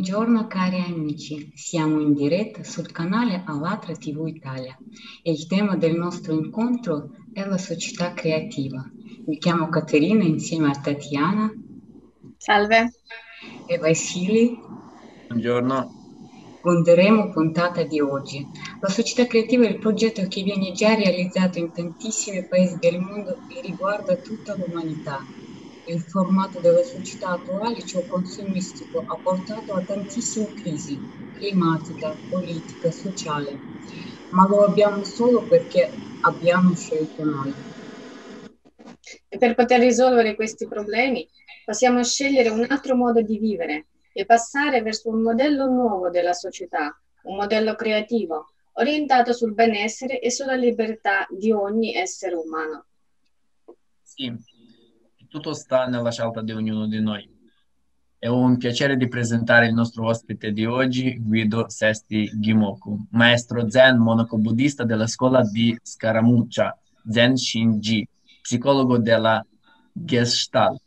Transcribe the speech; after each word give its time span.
Buongiorno 0.00 0.46
cari 0.46 0.80
amici, 0.80 1.52
siamo 1.54 2.00
in 2.00 2.14
diretta 2.14 2.64
sul 2.64 2.90
canale 2.90 3.42
Alatra 3.44 3.92
TV 3.92 4.28
Italia 4.28 4.74
e 5.22 5.30
il 5.30 5.46
tema 5.46 5.76
del 5.76 5.94
nostro 5.94 6.32
incontro 6.32 7.10
è 7.34 7.44
la 7.44 7.58
società 7.58 8.14
creativa. 8.14 8.82
Mi 9.26 9.36
chiamo 9.36 9.68
Caterina 9.68 10.24
insieme 10.24 10.70
a 10.70 10.80
Tatiana. 10.80 11.52
Salve. 12.38 12.94
E 13.66 13.76
Vasili. 13.76 14.58
Buongiorno. 15.28 15.90
Conderemo 16.62 17.28
puntata 17.28 17.82
di 17.82 18.00
oggi. 18.00 18.46
La 18.80 18.88
società 18.88 19.26
creativa 19.26 19.66
è 19.66 19.68
il 19.68 19.78
progetto 19.78 20.26
che 20.28 20.42
viene 20.42 20.72
già 20.72 20.94
realizzato 20.94 21.58
in 21.58 21.72
tantissimi 21.72 22.48
paesi 22.48 22.78
del 22.80 23.00
mondo 23.00 23.36
e 23.54 23.60
riguarda 23.60 24.16
tutta 24.16 24.56
l'umanità 24.56 25.22
il 25.92 26.02
formato 26.02 26.60
della 26.60 26.82
società 26.82 27.30
attuale, 27.30 27.84
cioè 27.84 28.06
consumistico, 28.06 29.04
ha 29.06 29.16
portato 29.16 29.74
a 29.74 29.82
tantissime 29.82 30.52
crisi 30.54 30.98
climatica, 31.34 32.18
politica, 32.28 32.90
sociale, 32.90 33.58
ma 34.30 34.46
lo 34.46 34.64
abbiamo 34.64 35.04
solo 35.04 35.46
perché 35.46 35.90
abbiamo 36.20 36.74
scelto 36.74 37.24
noi. 37.24 37.54
E 39.28 39.38
per 39.38 39.54
poter 39.54 39.80
risolvere 39.80 40.34
questi 40.34 40.66
problemi 40.66 41.26
possiamo 41.64 42.02
scegliere 42.04 42.50
un 42.50 42.66
altro 42.68 42.94
modo 42.94 43.22
di 43.22 43.38
vivere 43.38 43.86
e 44.12 44.26
passare 44.26 44.82
verso 44.82 45.08
un 45.08 45.22
modello 45.22 45.66
nuovo 45.66 46.10
della 46.10 46.32
società, 46.32 47.00
un 47.22 47.36
modello 47.36 47.74
creativo, 47.74 48.50
orientato 48.74 49.32
sul 49.32 49.54
benessere 49.54 50.20
e 50.20 50.30
sulla 50.30 50.54
libertà 50.54 51.26
di 51.30 51.52
ogni 51.52 51.94
essere 51.94 52.34
umano. 52.34 52.86
Sì, 54.02 54.32
tutto 55.30 55.54
sta 55.54 55.86
nella 55.86 56.10
scelta 56.10 56.42
di 56.42 56.52
ognuno 56.52 56.86
di 56.88 57.00
noi. 57.00 57.38
È 58.18 58.26
un 58.26 58.58
piacere 58.58 58.96
di 58.96 59.08
presentare 59.08 59.66
il 59.66 59.72
nostro 59.72 60.06
ospite 60.06 60.52
di 60.52 60.66
oggi, 60.66 61.16
Guido 61.18 61.68
Sesti 61.68 62.28
Gimoku, 62.34 63.06
maestro 63.12 63.70
zen 63.70 63.96
monaco-buddista 63.96 64.84
della 64.84 65.06
scuola 65.06 65.42
di 65.42 65.78
Scaramuccia, 65.80 66.76
Zen 67.08 67.36
Shinji, 67.36 68.06
psicologo 68.42 68.98
della 68.98 69.42
Gestalt, 69.92 70.82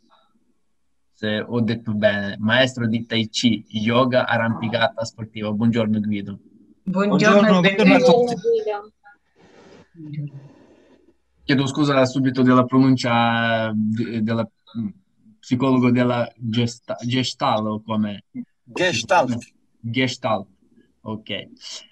se 1.14 1.40
ho 1.40 1.62
detto 1.62 1.94
bene, 1.94 2.36
maestro 2.38 2.86
di 2.86 3.06
Tai 3.06 3.28
Chi, 3.30 3.66
yoga, 3.70 4.28
arrampicata 4.28 5.06
sportiva. 5.06 5.52
Buongiorno 5.52 6.00
Guido. 6.02 6.38
Buongiorno, 6.84 7.62
buongiorno 7.62 7.96
a 7.96 8.00
tutti. 8.00 8.36
Chiedo 11.46 11.68
scusa 11.68 12.06
subito 12.06 12.42
della 12.42 12.64
pronuncia 12.64 13.72
della 13.76 14.50
psicologo 15.40 15.92
della 15.92 16.32
gesta, 16.38 16.96
Gestalt 17.06 17.84
come 17.84 18.24
Gestalt. 18.64 19.38
Gestalt, 19.78 20.48
ok. 21.02 21.48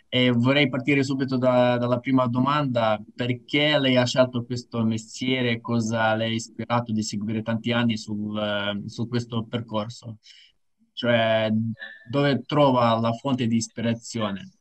E 0.08 0.32
vorrei 0.32 0.70
partire 0.70 1.04
subito 1.04 1.38
da, 1.38 1.78
dalla 1.78 2.00
prima 2.00 2.28
domanda, 2.28 3.02
perché 3.14 3.78
lei 3.78 3.98
ha 3.98 4.06
scelto 4.06 4.46
questo 4.46 4.86
mestiere, 4.86 5.60
cosa 5.60 6.16
le 6.16 6.26
ha 6.26 6.28
ispirato 6.30 6.94
di 6.94 7.04
seguire 7.04 7.42
tanti 7.42 7.74
anni 7.74 7.98
sul, 7.98 8.84
su 8.86 9.08
questo 9.10 9.46
percorso? 9.46 10.20
Cioè, 10.94 11.50
dove 12.10 12.44
trova 12.46 12.98
la 13.00 13.12
fonte 13.14 13.48
di 13.48 13.58
ispirazione? 13.58 14.52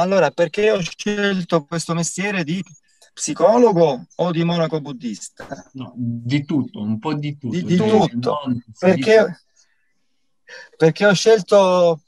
Allora, 0.00 0.30
perché 0.30 0.70
ho 0.70 0.80
scelto 0.80 1.64
questo 1.64 1.94
mestiere 1.94 2.42
di 2.42 2.62
psicologo 3.12 4.06
o 4.16 4.30
di 4.30 4.42
monaco 4.44 4.80
buddista? 4.80 5.46
No, 5.72 5.92
di 5.94 6.44
tutto, 6.44 6.80
un 6.80 6.98
po' 6.98 7.14
di 7.14 7.36
tutto. 7.36 7.54
Di, 7.54 7.64
di 7.64 7.76
tutto. 7.76 8.38
Perché, 8.78 9.42
perché 10.76 11.06
ho 11.06 11.12
scelto 11.12 12.00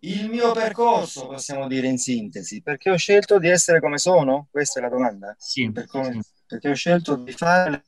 il 0.00 0.28
mio 0.28 0.52
percorso, 0.52 1.26
possiamo 1.26 1.66
dire 1.66 1.88
in 1.88 1.98
sintesi, 1.98 2.62
perché 2.62 2.90
ho 2.90 2.96
scelto 2.96 3.38
di 3.38 3.48
essere 3.48 3.80
come 3.80 3.98
sono? 3.98 4.48
Questa 4.50 4.78
è 4.78 4.82
la 4.82 4.88
domanda? 4.88 5.34
Sì. 5.38 5.70
Per 5.70 5.86
come, 5.86 6.12
sì. 6.12 6.20
Perché 6.46 6.70
ho 6.70 6.74
scelto 6.74 7.16
di 7.16 7.32
fare... 7.32 7.84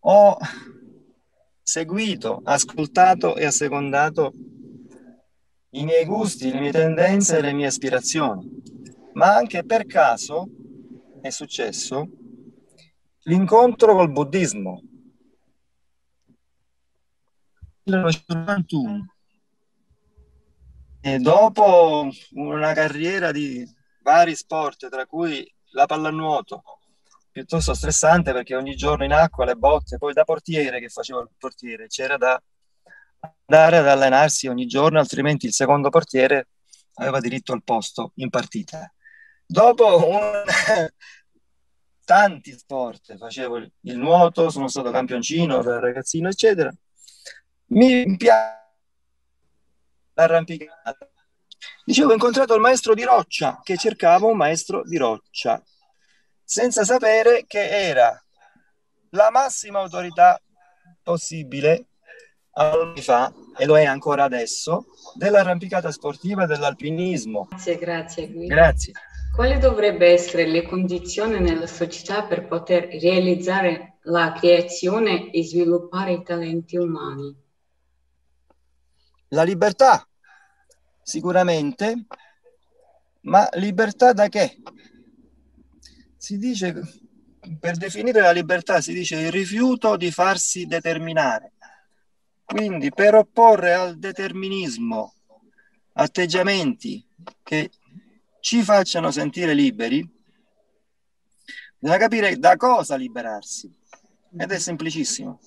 Ho 0.00 0.36
seguito, 1.62 2.40
ascoltato 2.44 3.36
e 3.36 3.44
assecondato 3.44 4.32
i 5.70 5.84
miei 5.84 6.04
gusti, 6.04 6.50
le 6.50 6.60
mie 6.60 6.72
tendenze 6.72 7.38
e 7.38 7.40
le 7.42 7.52
mie 7.52 7.66
aspirazioni. 7.66 8.48
Ma 9.14 9.34
anche 9.34 9.64
per 9.64 9.86
caso 9.86 10.48
è 11.20 11.30
successo 11.30 12.08
l'incontro 13.22 13.94
col 13.94 14.10
buddismo. 14.10 14.82
Nel 17.84 17.98
1991. 17.98 19.14
E 21.00 21.18
dopo 21.18 22.08
una 22.32 22.72
carriera 22.72 23.30
di 23.30 23.66
vari 24.02 24.34
sport, 24.34 24.88
tra 24.88 25.06
cui 25.06 25.46
la 25.72 25.86
pallanuoto, 25.86 26.62
piuttosto 27.30 27.72
stressante 27.74 28.32
perché 28.32 28.56
ogni 28.56 28.74
giorno 28.74 29.04
in 29.04 29.12
acqua, 29.12 29.44
le 29.44 29.54
botte, 29.54 29.96
poi 29.96 30.12
da 30.12 30.24
portiere 30.24 30.80
che 30.80 30.88
facevo 30.88 31.20
il 31.20 31.30
portiere, 31.38 31.86
c'era 31.86 32.16
da 32.16 32.40
andare 33.20 33.78
ad 33.78 33.88
allenarsi 33.88 34.46
ogni 34.46 34.66
giorno, 34.66 34.98
altrimenti 34.98 35.46
il 35.46 35.52
secondo 35.52 35.90
portiere 35.90 36.48
aveva 36.94 37.20
diritto 37.20 37.52
al 37.52 37.62
posto 37.62 38.12
in 38.16 38.30
partita. 38.30 38.92
Dopo 39.46 40.08
un... 40.08 40.42
tanti 42.08 42.52
sport, 42.56 43.18
facevo 43.18 43.56
il 43.56 43.98
nuoto, 43.98 44.48
sono 44.48 44.68
stato 44.68 44.90
campioncino 44.90 45.60
ragazzino, 45.60 46.28
eccetera. 46.28 46.74
Mi 47.66 48.16
piace 48.16 48.58
l'arrampicata. 50.14 51.10
Dicevo, 51.84 52.10
ho 52.10 52.14
incontrato 52.14 52.54
il 52.54 52.60
maestro 52.60 52.94
di 52.94 53.02
roccia, 53.02 53.60
che 53.62 53.76
cercava 53.76 54.26
un 54.26 54.38
maestro 54.38 54.82
di 54.84 54.96
roccia, 54.96 55.62
senza 56.42 56.82
sapere 56.84 57.44
che 57.46 57.68
era 57.68 58.18
la 59.10 59.30
massima 59.30 59.80
autorità 59.80 60.40
possibile 61.02 61.88
anni 62.58 63.00
fa, 63.00 63.32
e 63.56 63.64
lo 63.66 63.78
è 63.78 63.84
ancora 63.84 64.24
adesso, 64.24 64.86
dell'arrampicata 65.14 65.90
sportiva 65.90 66.44
e 66.44 66.46
dell'alpinismo. 66.46 67.46
Grazie, 67.50 67.76
grazie 67.78 68.30
Guido. 68.30 68.54
Grazie. 68.54 68.92
Quali 69.34 69.58
dovrebbero 69.58 70.12
essere 70.12 70.46
le 70.46 70.62
condizioni 70.62 71.38
nella 71.38 71.68
società 71.68 72.24
per 72.24 72.48
poter 72.48 72.88
realizzare 73.00 73.98
la 74.02 74.32
creazione 74.36 75.30
e 75.30 75.44
sviluppare 75.44 76.12
i 76.14 76.22
talenti 76.24 76.76
umani? 76.76 77.36
La 79.28 79.44
libertà, 79.44 80.08
sicuramente, 81.02 82.06
ma 83.22 83.48
libertà 83.52 84.12
da 84.12 84.28
che? 84.28 84.56
Si 86.16 86.38
dice, 86.38 86.74
per 87.60 87.76
definire 87.76 88.20
la 88.20 88.32
libertà, 88.32 88.80
si 88.80 88.92
dice 88.92 89.20
il 89.20 89.30
rifiuto 89.30 89.96
di 89.96 90.10
farsi 90.10 90.66
determinare 90.66 91.52
quindi 92.48 92.90
per 92.90 93.14
opporre 93.14 93.74
al 93.74 93.98
determinismo 93.98 95.12
atteggiamenti 95.92 97.06
che 97.42 97.70
ci 98.40 98.62
facciano 98.62 99.10
sentire 99.10 99.52
liberi, 99.52 100.02
bisogna 101.78 101.98
capire 101.98 102.38
da 102.38 102.56
cosa 102.56 102.96
liberarsi. 102.96 103.70
Ed 104.34 104.50
è 104.50 104.58
semplicissimo. 104.58 105.38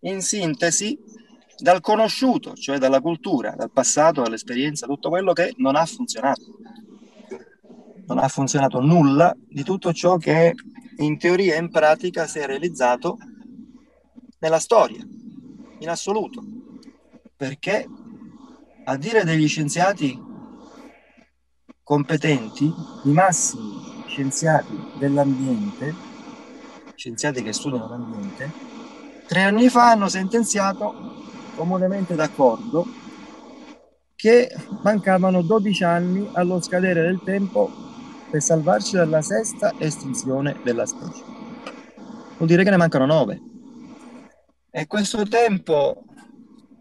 In 0.00 0.20
sintesi, 0.20 0.98
dal 1.58 1.80
conosciuto, 1.80 2.54
cioè 2.54 2.78
dalla 2.78 3.00
cultura, 3.00 3.52
dal 3.52 3.70
passato, 3.70 4.22
dall'esperienza, 4.22 4.88
tutto 4.88 5.10
quello 5.10 5.32
che 5.32 5.54
non 5.58 5.76
ha 5.76 5.86
funzionato. 5.86 6.58
Non 8.06 8.18
ha 8.18 8.26
funzionato 8.26 8.80
nulla 8.80 9.32
di 9.38 9.62
tutto 9.62 9.92
ciò 9.92 10.16
che 10.16 10.54
in 10.96 11.18
teoria 11.18 11.54
e 11.54 11.58
in 11.58 11.70
pratica 11.70 12.26
si 12.26 12.40
è 12.40 12.46
realizzato 12.46 13.16
nella 14.40 14.58
storia 14.58 15.06
in 15.82 15.88
assoluto, 15.88 16.42
perché 17.36 17.86
a 18.84 18.96
dire 18.96 19.24
degli 19.24 19.48
scienziati 19.48 20.20
competenti, 21.82 22.72
i 23.04 23.10
massimi 23.10 24.04
scienziati 24.06 24.78
dell'ambiente, 24.98 25.94
scienziati 26.94 27.42
che 27.42 27.52
studiano 27.52 27.88
l'ambiente, 27.88 28.50
tre 29.26 29.42
anni 29.42 29.68
fa 29.68 29.90
hanno 29.90 30.08
sentenziato 30.08 31.20
comunemente 31.56 32.14
d'accordo 32.14 32.86
che 34.14 34.54
mancavano 34.82 35.42
12 35.42 35.84
anni 35.84 36.28
allo 36.34 36.60
scadere 36.60 37.02
del 37.02 37.20
tempo 37.24 37.70
per 38.30 38.40
salvarci 38.40 38.94
dalla 38.94 39.20
sesta 39.20 39.72
estinzione 39.78 40.60
della 40.62 40.86
specie. 40.86 41.24
Vuol 42.36 42.48
dire 42.48 42.62
che 42.62 42.70
ne 42.70 42.76
mancano 42.76 43.06
9. 43.06 43.51
E 44.74 44.86
questo 44.86 45.28
tempo, 45.28 46.02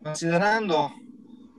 considerando 0.02 0.94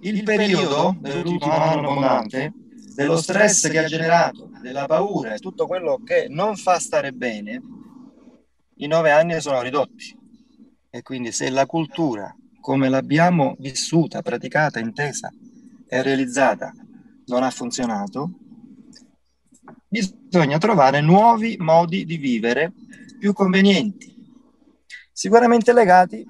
il 0.00 0.22
periodo 0.22 0.96
dell'ultimo 0.98 1.52
anno 1.52 1.90
abbondante, 1.90 2.54
dello 2.94 3.18
stress 3.18 3.68
che 3.68 3.78
ha 3.78 3.84
generato, 3.84 4.48
della 4.62 4.86
paura 4.86 5.34
e 5.34 5.38
tutto 5.40 5.66
quello 5.66 6.00
che 6.02 6.28
non 6.30 6.56
fa 6.56 6.78
stare 6.78 7.12
bene, 7.12 7.60
i 8.76 8.86
nove 8.86 9.10
anni 9.10 9.38
sono 9.42 9.60
ridotti. 9.60 10.18
E 10.88 11.02
quindi 11.02 11.32
se 11.32 11.50
la 11.50 11.66
cultura, 11.66 12.34
come 12.60 12.88
l'abbiamo 12.88 13.54
vissuta, 13.58 14.22
praticata, 14.22 14.78
intesa 14.78 15.30
e 15.86 16.02
realizzata, 16.02 16.72
non 17.26 17.42
ha 17.42 17.50
funzionato, 17.50 18.30
bisogna 19.86 20.56
trovare 20.56 21.02
nuovi 21.02 21.58
modi 21.58 22.06
di 22.06 22.16
vivere 22.16 22.72
più 23.18 23.34
convenienti, 23.34 24.11
sicuramente 25.12 25.72
legati 25.72 26.26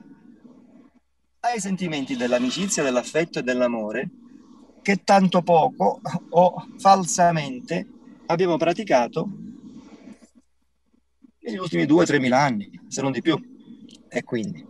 ai 1.40 1.60
sentimenti 1.60 2.16
dell'amicizia, 2.16 2.82
dell'affetto 2.82 3.38
e 3.38 3.42
dell'amore 3.42 4.10
che 4.82 5.02
tanto 5.04 5.42
poco 5.42 6.00
o 6.30 6.66
falsamente 6.78 7.88
abbiamo 8.26 8.56
praticato 8.56 9.28
negli 11.40 11.56
ultimi 11.56 11.84
2-3 11.84 12.20
mila 12.20 12.40
anni, 12.40 12.70
se 12.88 13.00
non 13.02 13.12
di 13.12 13.20
più. 13.20 13.40
E 14.08 14.22
quindi 14.24 14.64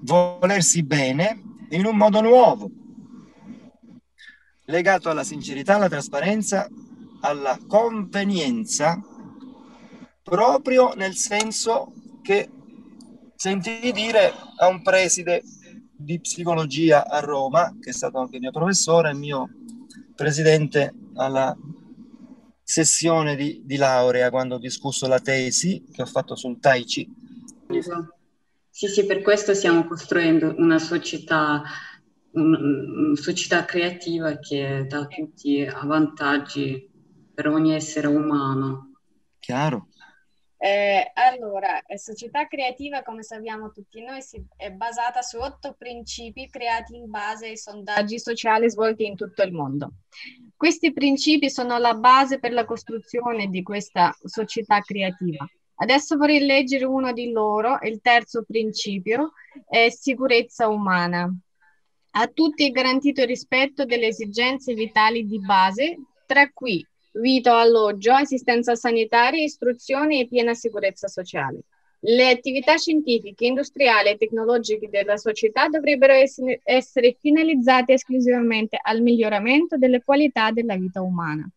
volersi 0.00 0.82
bene 0.82 1.42
in 1.70 1.84
un 1.84 1.96
modo 1.96 2.20
nuovo, 2.20 2.70
legato 4.64 5.10
alla 5.10 5.24
sincerità, 5.24 5.76
alla 5.76 5.88
trasparenza, 5.88 6.68
alla 7.20 7.58
convenienza, 7.66 9.00
proprio 10.22 10.94
nel 10.94 11.14
senso 11.14 11.92
che 12.26 12.50
sentì 13.36 13.92
dire 13.92 14.32
a 14.56 14.66
un 14.66 14.82
preside 14.82 15.44
di 15.96 16.18
psicologia 16.18 17.06
a 17.06 17.20
Roma, 17.20 17.76
che 17.80 17.90
è 17.90 17.92
stato 17.92 18.18
anche 18.18 18.40
mio 18.40 18.50
professore, 18.50 19.14
mio 19.14 19.48
presidente 20.16 20.92
alla 21.14 21.56
sessione 22.64 23.36
di, 23.36 23.62
di, 23.64 23.76
laurea 23.76 24.30
quando 24.30 24.56
ho 24.56 24.58
discusso 24.58 25.06
la 25.06 25.20
tesi 25.20 25.84
che 25.92 26.02
ho 26.02 26.06
fatto 26.06 26.34
sul 26.34 26.58
Tai 26.58 26.82
Chi. 26.82 27.08
Sì, 28.68 28.88
sì, 28.88 29.06
per 29.06 29.22
questo 29.22 29.54
stiamo 29.54 29.86
costruendo 29.86 30.52
una 30.58 30.80
società, 30.80 31.62
una 32.32 33.14
società 33.14 33.64
creativa 33.64 34.36
che 34.38 34.84
dà 34.88 35.06
tutti 35.06 35.64
vantaggi 35.84 36.90
per 37.32 37.46
ogni 37.46 37.72
essere 37.72 38.08
umano. 38.08 38.94
Chiaro. 39.38 39.86
Eh, 40.58 41.10
allora, 41.14 41.82
società 41.96 42.46
creativa, 42.46 43.02
come 43.02 43.22
sappiamo 43.22 43.70
tutti 43.70 44.02
noi, 44.02 44.22
si, 44.22 44.42
è 44.56 44.70
basata 44.70 45.20
su 45.20 45.38
otto 45.38 45.74
principi 45.76 46.48
creati 46.48 46.96
in 46.96 47.10
base 47.10 47.48
ai 47.48 47.58
sondaggi 47.58 48.18
sociali 48.18 48.70
svolti 48.70 49.04
in 49.04 49.16
tutto 49.16 49.42
il 49.42 49.52
mondo. 49.52 49.92
Questi 50.56 50.92
principi 50.92 51.50
sono 51.50 51.76
la 51.76 51.94
base 51.94 52.38
per 52.38 52.52
la 52.52 52.64
costruzione 52.64 53.48
di 53.48 53.62
questa 53.62 54.16
società 54.24 54.80
creativa. 54.80 55.46
Adesso 55.78 56.16
vorrei 56.16 56.40
leggere 56.40 56.86
uno 56.86 57.12
di 57.12 57.30
loro, 57.30 57.78
il 57.82 58.00
terzo 58.00 58.42
principio 58.44 59.32
è 59.68 59.90
sicurezza 59.90 60.68
umana. 60.68 61.30
A 62.12 62.26
tutti 62.28 62.66
è 62.66 62.70
garantito 62.70 63.20
il 63.20 63.26
rispetto 63.26 63.84
delle 63.84 64.06
esigenze 64.06 64.72
vitali 64.72 65.26
di 65.26 65.38
base, 65.38 65.98
tra 66.24 66.50
cui 66.50 66.82
vito, 67.20 67.52
alloggio, 67.52 68.12
assistenza 68.12 68.74
sanitaria, 68.74 69.42
istruzione 69.42 70.20
e 70.20 70.28
piena 70.28 70.54
sicurezza 70.54 71.08
sociale. 71.08 71.60
Le 72.00 72.28
attività 72.28 72.76
scientifiche, 72.76 73.46
industriali 73.46 74.10
e 74.10 74.16
tecnologiche 74.16 74.88
della 74.88 75.16
società 75.16 75.68
dovrebbero 75.68 76.12
essere, 76.12 76.60
essere 76.62 77.16
finalizzate 77.18 77.94
esclusivamente 77.94 78.78
al 78.80 79.00
miglioramento 79.00 79.76
delle 79.76 80.02
qualità 80.04 80.50
della 80.50 80.76
vita 80.76 81.00
umana. 81.00 81.48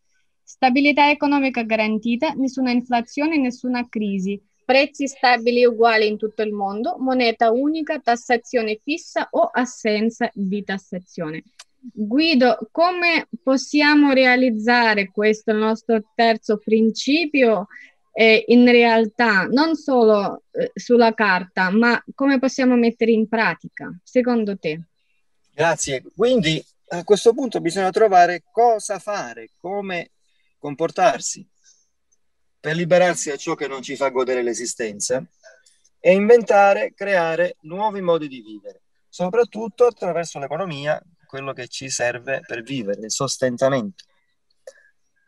Stabilità 0.41 1.11
economica 1.11 1.62
garantita, 1.63 2.31
nessuna 2.31 2.71
inflazione, 2.71 3.38
nessuna 3.38 3.88
crisi, 3.88 4.41
prezzi 4.65 5.07
stabili 5.07 5.62
e 5.62 5.67
uguali 5.67 6.07
in 6.07 6.17
tutto 6.17 6.41
il 6.41 6.53
mondo, 6.53 6.95
moneta 6.97 7.51
unica, 7.51 8.00
tassazione 8.00 8.79
fissa 8.81 9.27
o 9.31 9.50
assenza 9.51 10.29
di 10.33 10.63
tassazione. 10.63 11.44
Guido, 11.81 12.69
come 12.71 13.27
possiamo 13.41 14.11
realizzare 14.11 15.11
questo 15.11 15.53
nostro 15.53 16.03
terzo 16.13 16.57
principio 16.57 17.67
eh, 18.11 18.43
in 18.47 18.69
realtà, 18.69 19.43
non 19.43 19.75
solo 19.75 20.43
eh, 20.51 20.71
sulla 20.73 21.13
carta, 21.13 21.69
ma 21.69 22.01
come 22.13 22.37
possiamo 22.39 22.75
mettere 22.75 23.11
in 23.11 23.29
pratica, 23.29 23.97
secondo 24.03 24.57
te? 24.57 24.81
Grazie. 25.53 26.03
Quindi 26.15 26.63
a 26.89 27.03
questo 27.03 27.33
punto 27.33 27.61
bisogna 27.61 27.91
trovare 27.91 28.43
cosa 28.51 28.99
fare, 28.99 29.51
come 29.59 30.11
comportarsi 30.57 31.47
per 32.59 32.75
liberarsi 32.75 33.29
da 33.29 33.37
ciò 33.37 33.55
che 33.55 33.67
non 33.67 33.81
ci 33.81 33.95
fa 33.95 34.09
godere 34.09 34.43
l'esistenza 34.43 35.23
e 35.99 36.13
inventare, 36.13 36.93
creare 36.93 37.55
nuovi 37.61 38.01
modi 38.01 38.27
di 38.27 38.41
vivere, 38.41 38.81
soprattutto 39.07 39.85
attraverso 39.85 40.39
l'economia 40.39 41.01
quello 41.29 41.53
che 41.53 41.67
ci 41.67 41.91
serve 41.91 42.41
per 42.43 42.63
vivere, 42.63 43.01
il 43.01 43.11
sostentamento. 43.11 44.03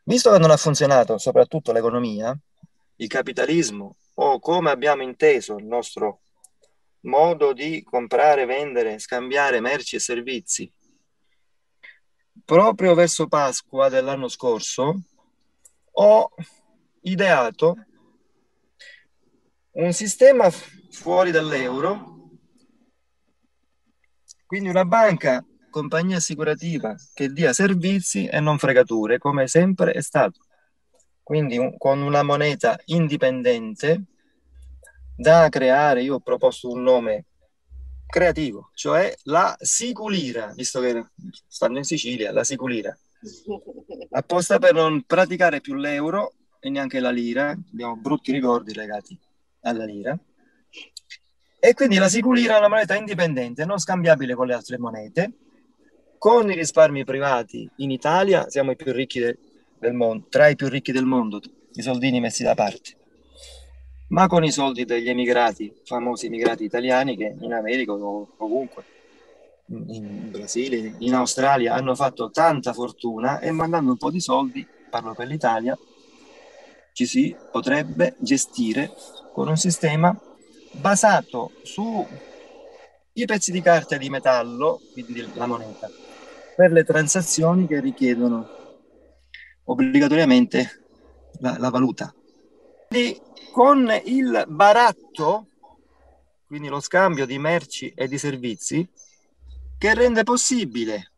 Visto 0.06 0.31
che 0.31 0.39
non 0.39 0.50
ha 0.50 0.57
funzionato 0.57 1.19
soprattutto 1.19 1.71
l'economia, 1.71 2.36
il 2.95 3.07
capitalismo 3.07 3.98
o 4.15 4.39
come 4.39 4.71
abbiamo 4.71 5.03
inteso 5.03 5.57
il 5.57 5.65
nostro 5.65 6.21
modo 7.01 7.53
di 7.53 7.83
comprare, 7.83 8.45
vendere, 8.45 8.98
scambiare 8.98 9.59
merci 9.59 9.95
e 9.95 10.00
servizi, 10.00 10.74
proprio 12.44 12.95
verso 12.95 13.27
Pasqua 13.27 13.88
dell'anno 13.88 14.27
scorso 14.27 15.01
ho 15.92 16.31
ideato 17.01 17.86
un 19.74 19.94
sistema 19.94 20.50
fuori 20.50 21.30
dall'euro, 21.30 22.30
quindi 24.48 24.68
una 24.68 24.83
banca 24.83 25.45
compagnia 25.72 26.18
assicurativa 26.18 26.96
che 27.16 27.30
dia 27.30 27.54
servizi 27.54 28.28
e 28.28 28.40
non 28.40 28.60
fregature, 28.60 29.18
come 29.18 29.48
sempre 29.48 29.94
è 29.94 30.02
stato. 30.02 30.42
Quindi 31.24 31.58
un, 31.58 31.76
con 31.78 32.02
una 32.02 32.22
moneta 32.22 32.80
indipendente 32.86 34.04
da 35.16 35.50
creare, 35.50 36.04
io 36.04 36.16
ho 36.16 36.20
proposto 36.20 36.70
un 36.70 36.84
nome 36.84 37.26
creativo, 38.06 38.70
cioè 38.76 39.16
la 39.24 39.56
Siculira, 39.60 40.52
visto 40.54 40.80
che 40.82 41.08
stanno 41.48 41.78
in 41.78 41.84
Sicilia, 41.84 42.32
la 42.32 42.44
Siculira, 42.44 42.96
apposta 44.12 44.60
per 44.60 44.74
non 44.74 45.04
praticare 45.04 45.62
più 45.62 45.75
l'euro 45.75 46.34
e 46.60 46.70
neanche 46.70 47.00
la 47.00 47.12
lira, 47.12 47.51
abbiamo 47.51 47.96
brutti 47.96 48.32
ricordi 48.32 48.74
legati 48.74 49.18
alla 49.62 49.86
lira. 49.86 50.18
E 51.63 51.74
quindi 51.74 51.98
la 51.98 52.10
Siculira 52.10 52.56
è 52.56 52.58
una 52.58 52.68
moneta 52.68 52.96
indipendente, 52.96 53.66
non 53.66 53.78
scambiabile 53.78 54.34
con 54.34 54.48
le 54.48 54.56
altre 54.56 54.78
monete, 54.78 55.32
con 56.22 56.51
i 56.51 56.54
risparmi 56.54 57.04
privati 57.04 57.68
in 57.78 57.90
Italia 57.90 58.48
siamo 58.48 58.70
i 58.70 58.75
più 58.75 58.92
ricchi 58.92 59.20
de- 59.20 59.40
del 59.80 59.94
mondo, 59.94 60.28
tra 60.30 60.50
i 60.50 60.56
più 60.56 60.70
ricchi 60.70 60.92
del 60.92 61.06
mondo, 61.06 61.42
i 61.74 61.82
soldini 61.82 62.20
messi 62.20 62.44
da 62.44 62.54
parte. 62.54 62.92
Ma 64.10 64.28
con 64.28 64.44
i 64.44 64.51
soldi 64.51 64.86
degli 64.86 65.10
emigrati, 65.10 65.74
famosi 65.84 66.28
emigrati 66.28 66.63
italiani 66.63 67.18
che 67.18 67.36
in 67.40 67.54
America 67.54 67.94
o 67.94 68.28
ovunque, 68.38 68.84
in 69.66 70.30
Brasile, 70.30 70.94
in 71.00 71.16
Australia, 71.16 71.74
hanno 71.74 71.96
fatto 71.96 72.30
tanta 72.30 72.72
fortuna 72.72 73.40
e 73.40 73.50
mandando 73.50 73.90
un 73.90 73.98
po' 73.98 74.12
di 74.12 74.20
soldi, 74.20 74.63
parlo 74.92 75.16
per 75.16 75.25
l'Italia, 75.25 75.75
ci 76.94 77.08
si 77.08 77.36
potrebbe 77.51 78.13
gestire 78.20 78.92
con 79.34 79.48
un 79.48 79.58
sistema 79.58 80.16
basato 80.74 81.50
sui 81.63 82.06
pezzi 83.25 83.51
di 83.51 83.62
carta 83.62 83.98
di 83.98 84.08
metallo, 84.12 84.80
quindi 84.94 85.28
la 85.34 85.48
moneta, 85.48 85.90
per 86.62 86.74
le 86.74 86.84
transazioni 86.84 87.65
che 87.65 87.80
richiedono 87.80 88.48
obbligatoriamente 89.63 90.84
la, 91.39 91.58
la 91.58 91.72
valuta. 91.72 92.13
Quindi 92.88 93.20
con 93.51 93.91
il 94.06 94.46
baratto, 94.48 95.48
quindi 96.46 96.68
lo 96.68 96.80
scambio 96.80 97.25
di 97.25 97.39
merci 97.39 97.91
e 97.96 98.08
di 98.08 98.20
servizi, 98.20 98.88
che 99.75 99.94
rende 99.96 100.22
possibile, 100.22 101.13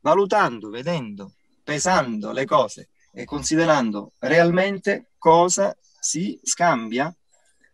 valutando, 0.00 0.70
vedendo, 0.70 1.34
pesando 1.62 2.32
le 2.32 2.46
cose 2.46 2.88
e 3.12 3.26
considerando 3.26 4.12
realmente 4.20 5.10
cosa 5.18 5.76
si 6.00 6.40
scambia, 6.42 7.14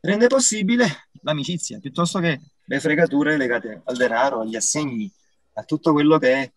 rende 0.01 0.27
possibile 0.27 1.11
l'amicizia 1.23 1.79
piuttosto 1.79 2.19
che 2.19 2.41
le 2.65 2.81
fregature 2.81 3.37
legate 3.37 3.83
al 3.85 3.95
denaro, 3.95 4.41
agli 4.41 4.57
assegni, 4.57 5.09
a 5.53 5.63
tutto 5.63 5.93
quello 5.93 6.19
che 6.19 6.33
è 6.33 6.53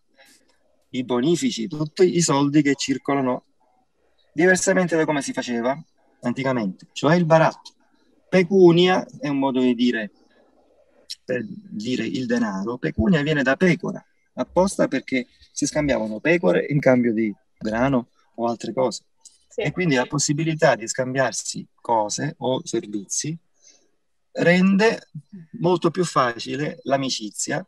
i 0.90 1.04
bonifici, 1.04 1.68
tutti 1.68 2.16
i 2.16 2.20
soldi 2.20 2.62
che 2.62 2.74
circolano 2.74 3.44
diversamente 4.32 4.96
da 4.96 5.04
come 5.04 5.22
si 5.22 5.32
faceva 5.32 5.78
anticamente, 6.20 6.88
cioè 6.92 7.16
il 7.16 7.24
baratto. 7.24 7.72
Pecunia 8.28 9.06
è 9.18 9.28
un 9.28 9.38
modo 9.38 9.60
di 9.60 9.74
dire 9.74 10.10
per 11.24 11.44
dire 11.46 12.04
il 12.04 12.26
denaro, 12.26 12.78
pecunia 12.78 13.22
viene 13.22 13.42
da 13.42 13.56
pecora, 13.56 14.04
apposta 14.34 14.88
perché 14.88 15.26
si 15.52 15.66
scambiavano 15.66 16.20
pecore 16.20 16.66
in 16.68 16.80
cambio 16.80 17.12
di 17.12 17.32
grano 17.58 18.08
o 18.36 18.46
altre 18.46 18.72
cose. 18.72 19.04
Sì. 19.48 19.62
E 19.62 19.72
quindi 19.72 19.96
la 19.96 20.06
possibilità 20.06 20.76
di 20.76 20.86
scambiarsi 20.86 21.66
cose 21.80 22.34
o 22.38 22.64
servizi 22.64 23.36
rende 24.32 25.08
molto 25.58 25.90
più 25.90 26.04
facile 26.04 26.78
l'amicizia, 26.84 27.66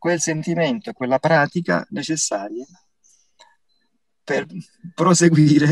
quel 0.00 0.18
sentimento, 0.18 0.94
quella 0.94 1.18
pratica 1.18 1.86
necessaria 1.90 2.64
per 4.24 4.46
proseguire 4.94 5.68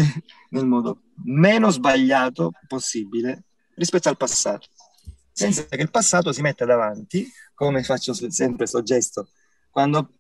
nel 0.50 0.66
modo 0.66 1.04
meno 1.24 1.70
sbagliato 1.70 2.52
possibile 2.66 3.44
rispetto 3.74 4.10
al 4.10 4.18
passato, 4.18 4.66
senza 5.32 5.64
che 5.64 5.80
il 5.80 5.90
passato 5.90 6.30
si 6.32 6.42
metta 6.42 6.66
davanti, 6.66 7.26
come 7.54 7.82
faccio 7.82 8.12
sempre 8.12 8.56
questo 8.56 8.82
gesto, 8.82 9.30
quando 9.70 10.18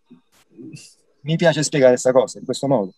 mi 1.20 1.36
piace 1.36 1.62
spiegare 1.62 1.92
questa 1.92 2.12
cosa 2.12 2.38
in 2.38 2.46
questo 2.46 2.66
modo. 2.66 2.94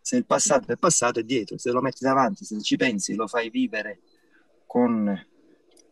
Se 0.00 0.16
il 0.16 0.24
passato 0.24 0.72
è 0.72 0.76
passato 0.76 1.20
è 1.20 1.24
dietro, 1.24 1.58
se 1.58 1.70
lo 1.72 1.82
metti 1.82 2.02
davanti, 2.04 2.46
se 2.46 2.58
ci 2.62 2.76
pensi, 2.76 3.14
lo 3.14 3.26
fai 3.26 3.50
vivere 3.50 4.00
con 4.66 5.14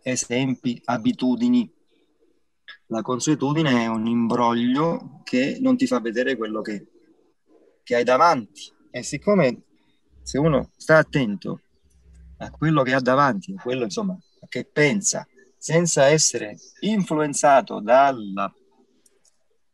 esempi, 0.03 0.81
abitudini. 0.87 1.71
La 2.88 3.02
consuetudine 3.02 3.83
è 3.83 3.87
un 3.87 4.07
imbroglio 4.07 5.21
che 5.25 5.59
non 5.61 5.76
ti 5.76 5.87
fa 5.87 5.99
vedere 6.00 6.37
quello 6.37 6.61
che, 6.61 6.87
che 7.83 7.97
hai 7.97 8.05
davanti. 8.05 8.73
E 8.90 9.02
siccome 9.02 9.62
se 10.23 10.38
uno 10.38 10.71
sta 10.76 10.99
attento 10.99 11.61
a 12.38 12.50
quello 12.50 12.83
che 12.83 12.95
ha 12.95 13.00
davanti, 13.00 13.55
a 13.57 13.62
quello 13.62 13.85
insomma 13.85 14.16
che 14.49 14.64
pensa, 14.64 15.26
senza 15.57 16.05
essere 16.05 16.57
influenzato 16.81 17.81
dalla 17.81 18.52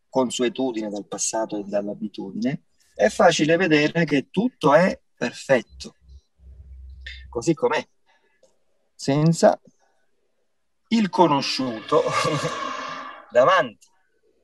consuetudine, 0.09 0.89
dal 0.89 1.07
passato 1.07 1.59
e 1.59 1.65
dall'abitudine, 1.65 2.63
è 2.95 3.09
facile 3.09 3.57
vedere 3.57 4.05
che 4.05 4.29
tutto 4.31 4.75
è 4.75 4.99
perfetto, 5.17 5.97
così 7.29 7.53
com'è, 7.55 7.87
senza 8.95 9.61
il 10.89 11.09
conosciuto 11.09 12.03
davanti. 13.33 13.89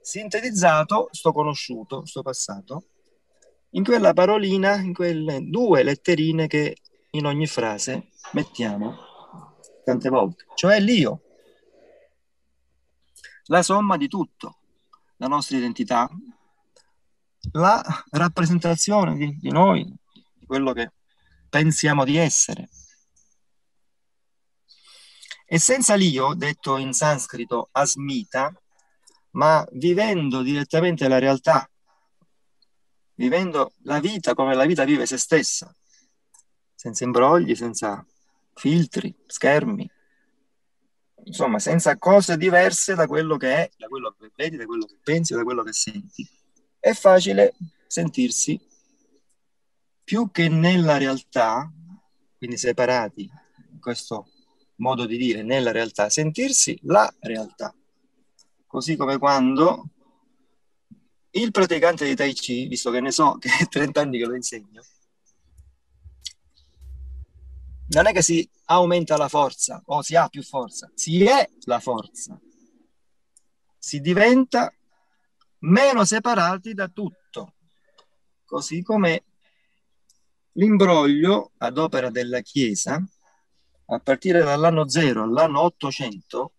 Sintetizzato, 0.01 1.09
sto 1.13 1.33
conosciuto, 1.33 2.05
sto 2.07 2.23
passato, 2.23 2.85
in 3.71 3.85
quella 3.85 4.13
parolina, 4.15 4.77
in 4.77 4.95
quelle 4.95 5.41
due 5.43 5.83
letterine 5.83 6.47
che 6.47 6.79
in 7.11 7.27
ogni 7.27 7.47
frase 7.47 8.09
mettiamo 8.33 9.07
tante 9.85 10.09
volte, 10.09 10.47
cioè 10.55 10.81
l'io, 10.81 11.23
la 13.45 13.63
somma 13.63 13.97
di 13.97 14.09
tutto, 14.09 14.59
la 15.17 15.27
nostra 15.27 15.57
identità, 15.57 16.09
la 17.53 17.83
rappresentazione 18.11 19.17
di, 19.17 19.39
di 19.39 19.51
noi, 19.51 19.85
di 20.35 20.47
quello 20.47 20.73
che 20.73 20.93
pensiamo 21.49 22.05
di 22.05 22.17
essere. 22.17 22.69
E 25.47 25.59
senza 25.59 25.95
l'io, 25.95 26.35
detto 26.35 26.77
in 26.77 26.93
sanscrito 26.93 27.71
asmita, 27.73 28.53
ma 29.33 29.67
vivendo 29.73 30.43
direttamente 30.43 31.09
la 31.09 31.19
realtà, 31.19 31.69
vivendo 33.15 33.73
la 33.83 34.01
vita 34.01 34.35
come 34.35 34.55
la 34.55 34.67
vita 34.67 34.85
vive 34.85 35.07
se 35.07 35.17
stessa, 35.17 35.75
senza 36.75 37.05
imbrogli, 37.05 37.55
senza 37.55 38.05
filtri, 38.55 39.15
schermi, 39.27 39.91
insomma, 41.25 41.59
senza 41.59 41.97
cose 41.99 42.37
diverse 42.37 42.95
da 42.95 43.07
quello 43.07 43.37
che 43.37 43.55
è, 43.55 43.71
da 43.77 43.87
quello 43.89 44.15
che 44.19 44.31
vedi, 44.35 44.57
da 44.57 44.67
quello 44.67 44.87
che 44.87 44.99
pensi, 45.03 45.35
da 45.35 45.43
quello 45.43 45.63
che 45.63 45.73
senti 45.73 46.29
è 46.81 46.93
facile 46.93 47.55
sentirsi 47.87 48.61
più 50.05 50.31
che 50.31 50.49
nella 50.49 50.97
realtà, 50.97 51.71
quindi 52.37 52.57
separati 52.57 53.31
in 53.73 53.81
questo 53.81 54.31
modo 54.77 55.05
di 55.05 55.17
dire, 55.17 55.43
nella 55.43 55.73
realtà, 55.73 56.09
sentirsi 56.09 56.79
la 56.83 57.13
realtà. 57.21 57.75
Così 58.69 58.97
come 58.97 59.17
quando 59.17 59.89
il 61.31 61.51
praticante 61.51 62.05
di 62.05 62.15
Tai 62.15 62.33
Chi, 62.35 62.67
visto 62.69 62.91
che 62.91 63.01
ne 63.01 63.11
so 63.11 63.39
che 63.39 63.49
è 63.61 63.67
30 63.67 64.03
anni 64.03 64.19
che 64.19 64.27
lo 64.27 64.35
insegno, 64.35 64.83
non 67.89 68.07
è 68.07 68.13
che 68.13 68.21
si 68.21 68.47
aumenta 68.67 69.17
la 69.17 69.29
forza 69.29 69.81
o 69.87 70.03
si 70.03 70.17
ha 70.17 70.29
più 70.29 70.43
forza, 70.43 70.91
si 70.95 71.25
è 71.25 71.49
la 71.63 71.81
forza. 71.81 72.39
Si 73.79 74.01
diventa 74.01 74.71
meno 75.61 76.05
separati 76.05 76.75
da 76.75 76.89
tutto, 76.89 77.55
così 78.45 78.83
come 78.83 79.25
l'imbroglio 80.53 81.53
ad 81.57 81.79
opera 81.79 82.11
della 82.11 82.43
Chiesa, 82.43 83.03
a 83.87 83.99
partire 84.01 84.43
dall'anno 84.43 84.87
0 84.87 85.23
all'anno 85.23 85.63
800, 85.63 86.53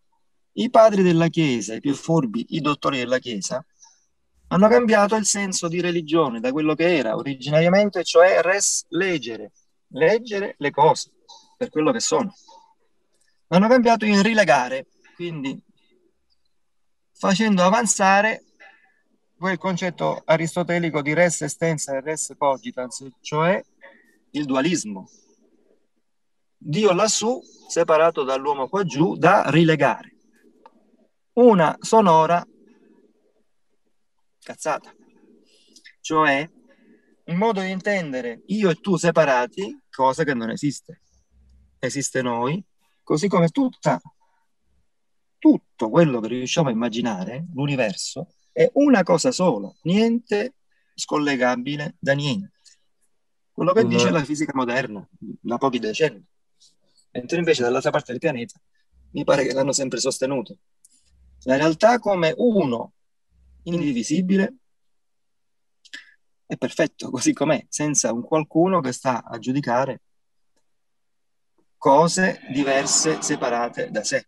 i 0.60 0.70
padri 0.70 1.04
della 1.04 1.28
Chiesa, 1.28 1.76
i 1.76 1.80
più 1.80 1.94
furbi, 1.94 2.46
i 2.50 2.62
dottori 2.62 2.98
della 2.98 3.20
Chiesa, 3.20 3.66
hanno 4.48 4.68
cambiato 4.68 5.16
il 5.16 5.26
senso 5.26 5.68
di 5.68 5.80
religione 5.80 6.40
da 6.40 6.52
quello 6.52 6.74
che 6.76 6.98
era 6.98 7.16
originariamente, 7.16 8.04
cioè 8.04 8.42
res 8.42 8.86
leggere, 8.90 9.52
leggere 9.90 10.56
le 10.58 10.72
cose 10.72 11.12
per 11.56 11.70
quello 11.70 11.92
che 11.92 12.00
sono. 12.00 12.34
Hanno 13.48 13.68
cambiato 13.68 14.06
in 14.06 14.22
rilegare, 14.22 14.88
quindi 15.16 15.58
facendo 17.14 17.64
avanzare 17.64 18.44
quel 19.38 19.58
concetto 19.58 20.22
aristotelico 20.26 21.02
di 21.02 21.14
res 21.14 21.42
estensa 21.42 21.96
e 21.96 22.02
res 22.02 22.34
cogitans, 22.38 23.08
cioè 23.22 23.64
il 24.32 24.46
dualismo. 24.46 25.10
Dio 26.58 26.92
lassù 26.92 27.40
separato 27.70 28.24
dall'uomo 28.24 28.68
qua 28.68 28.84
giù 28.84 29.16
da 29.16 29.50
rilegare. 29.50 30.16
Una 31.34 31.78
sonora 31.80 32.46
cazzata. 34.42 34.94
Cioè 36.02 36.50
un 37.26 37.38
modo 37.38 37.62
di 37.62 37.70
intendere 37.70 38.42
io 38.48 38.70
e 38.70 38.76
tu 38.76 38.96
separati, 38.96 39.84
cosa 39.90 40.24
che 40.24 40.34
non 40.34 40.50
esiste. 40.50 41.02
Esiste 41.78 42.22
noi, 42.22 42.64
così 43.04 43.28
come 43.28 43.50
tutta, 43.50 44.02
tutto 45.38 45.90
quello 45.90 46.20
che 46.20 46.28
riusciamo 46.28 46.70
a 46.70 46.72
immaginare, 46.72 47.46
l'universo, 47.54 48.34
è 48.52 48.70
una 48.74 49.04
cosa 49.04 49.32
sola, 49.32 49.72
niente 49.84 50.56
scollegabile 50.96 51.96
da 52.00 52.14
niente. 52.14 52.52
Quello 53.52 53.74
che 53.74 53.86
dice 53.86 54.10
la 54.10 54.24
fisica 54.24 54.52
moderna 54.56 55.08
da 55.20 55.58
pochi 55.58 55.80
decenni. 55.80 56.26
Mentre 57.12 57.38
invece 57.38 57.62
dall'altra 57.62 57.92
parte 57.92 58.12
del 58.12 58.20
pianeta 58.20 58.60
mi 59.12 59.24
pare 59.24 59.46
che 59.46 59.54
l'hanno 59.54 59.72
sempre 59.72 60.00
sostenuto. 60.00 60.58
La 61.44 61.56
realtà 61.56 62.00
come 62.00 62.34
uno 62.38 62.94
indivisibile 63.64 64.56
è 66.46 66.58
perfetto 66.58 67.10
così 67.10 67.34
com'è, 67.34 67.66
senza 67.70 68.12
un 68.12 68.24
qualcuno 68.24 68.82
che 68.82 68.92
sta 68.92 69.24
a 69.24 69.38
giudicare 69.38 70.02
cose 71.78 72.42
diverse, 72.52 73.22
separate 73.22 73.90
da 73.90 74.04
sé. 74.04 74.28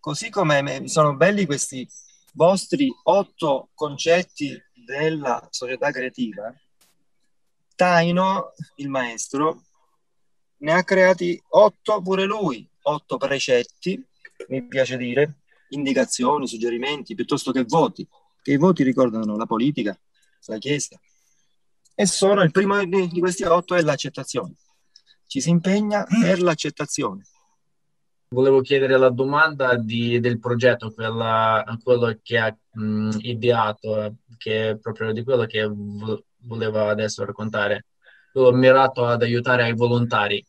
Così 0.00 0.30
come 0.30 0.88
sono 0.88 1.14
belli 1.14 1.46
questi 1.46 1.88
vostri 2.32 2.92
otto 3.04 3.70
concetti 3.74 4.60
della 4.72 5.46
società 5.50 5.90
creativa, 5.90 6.52
Taino, 7.74 8.54
il 8.76 8.88
maestro, 8.88 9.62
ne 10.58 10.72
ha 10.72 10.82
creati 10.82 11.40
otto 11.50 12.02
pure 12.02 12.24
lui, 12.24 12.68
otto 12.82 13.16
precetti, 13.16 14.04
mi 14.48 14.66
piace 14.66 14.96
dire, 14.96 15.40
indicazioni, 15.70 16.46
suggerimenti, 16.46 17.14
piuttosto 17.14 17.50
che 17.52 17.64
voti, 17.64 18.06
che 18.42 18.52
i 18.52 18.56
voti 18.56 18.82
ricordano 18.82 19.36
la 19.36 19.46
politica, 19.46 19.98
la 20.46 20.58
Chiesa. 20.58 20.98
E 21.94 22.06
sono 22.06 22.42
il 22.42 22.52
primo 22.52 22.82
di 22.84 23.18
questi 23.18 23.42
otto 23.42 23.74
è 23.74 23.82
l'accettazione. 23.82 24.54
Ci 25.26 25.40
si 25.40 25.50
impegna 25.50 26.04
per 26.04 26.40
l'accettazione 26.40 27.24
volevo 28.30 28.60
chiedere 28.60 28.98
la 28.98 29.10
domanda 29.10 29.76
di, 29.76 30.20
del 30.20 30.38
progetto, 30.38 30.92
quella, 30.92 31.64
quello 31.82 32.18
che 32.22 32.38
ha 32.38 32.56
mh, 32.72 33.18
ideato, 33.20 34.16
che 34.36 34.70
è 34.70 34.76
proprio 34.76 35.12
di 35.12 35.22
quello 35.22 35.46
che 35.46 35.66
vo- 35.66 36.24
voleva 36.42 36.90
adesso 36.90 37.24
raccontare, 37.24 37.86
quello 38.32 38.52
mirato 38.52 39.06
ad 39.06 39.22
aiutare 39.22 39.64
ai 39.64 39.74
volontari. 39.74 40.44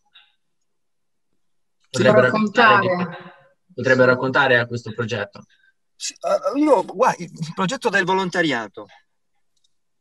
Potrebbe 1.89 2.21
raccontare, 2.21 2.87
potrebbe 3.79 4.05
raccontare 4.05 4.57
a 4.57 4.65
questo 4.65 4.93
progetto. 4.93 5.45
Io, 6.55 6.83
guarda, 6.83 7.23
il 7.23 7.31
progetto 7.55 7.89
del 7.89 8.03
volontariato, 8.03 8.87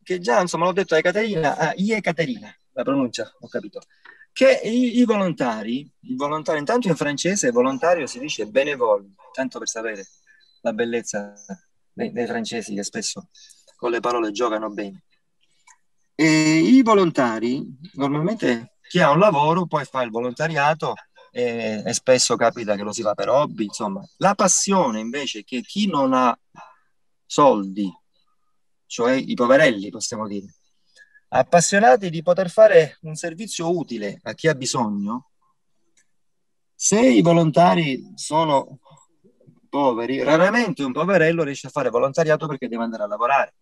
che 0.03 0.19
già 0.19 0.41
insomma 0.41 0.65
l'ho 0.65 0.73
detto 0.73 0.97
a 0.97 1.01
Caterina, 1.01 1.57
a 1.57 1.75
Caterina, 2.01 2.53
la 2.73 2.83
pronuncia, 2.83 3.33
ho 3.39 3.49
capito 3.49 3.81
che 4.33 4.61
i, 4.63 4.99
i, 4.99 5.05
volontari, 5.05 5.91
il 6.03 6.15
volontario, 6.15 6.61
intanto 6.61 6.87
in 6.87 6.95
francese 6.95 7.51
volontario 7.51 8.07
si 8.07 8.21
dice 8.21 8.47
benevol, 8.47 9.13
tanto 9.33 9.59
per 9.59 9.69
sapere 9.69 10.07
la 10.61 10.73
bellezza 10.73 11.35
dei, 11.93 12.13
dei 12.13 12.27
francesi 12.27 12.73
che 12.73 12.85
spesso 12.85 13.31
con 13.75 13.91
le 13.91 13.99
parole 13.99 14.31
giocano 14.31 14.71
bene. 14.71 15.03
E 16.15 16.59
i 16.59 16.83
volontari, 16.83 17.67
normalmente 17.95 18.77
chi 18.89 19.01
ha 19.01 19.11
un 19.11 19.19
lavoro 19.19 19.67
poi 19.67 19.85
fa 19.85 20.03
il 20.03 20.11
volontariato 20.11 20.95
e, 21.31 21.83
e 21.85 21.93
spesso 21.93 22.37
capita 22.37 22.77
che 22.77 22.83
lo 22.83 22.93
si 22.93 23.03
fa 23.03 23.15
per 23.15 23.29
hobby, 23.29 23.65
insomma. 23.65 24.07
La 24.19 24.35
passione 24.35 25.01
invece 25.01 25.45
che 25.45 25.61
chi 25.63 25.87
non 25.87 26.13
ha 26.13 26.37
soldi, 27.27 27.93
cioè 28.87 29.13
i 29.13 29.35
poverelli 29.35 29.91
possiamo 29.91 30.27
dire, 30.27 30.55
appassionati 31.29 32.11
di 32.11 32.23
poter 32.23 32.51
fare 32.51 32.99
un 33.03 33.15
servizio 33.15 33.77
utile 33.77 34.19
a 34.23 34.33
chi 34.35 34.49
ha 34.49 34.55
bisogno, 34.55 35.31
se 36.75 37.01
i 37.01 37.23
volontari 37.23 38.13
sono 38.15 38.79
poveri, 39.69 40.23
raramente 40.23 40.83
un 40.85 40.93
poverello 40.93 41.43
riesce 41.43 41.67
a 41.67 41.71
fare 41.71 41.91
volontariato 41.91 42.47
perché 42.47 42.69
deve 42.69 42.85
andare 42.85 43.03
a 43.03 43.07
lavorare 43.07 43.55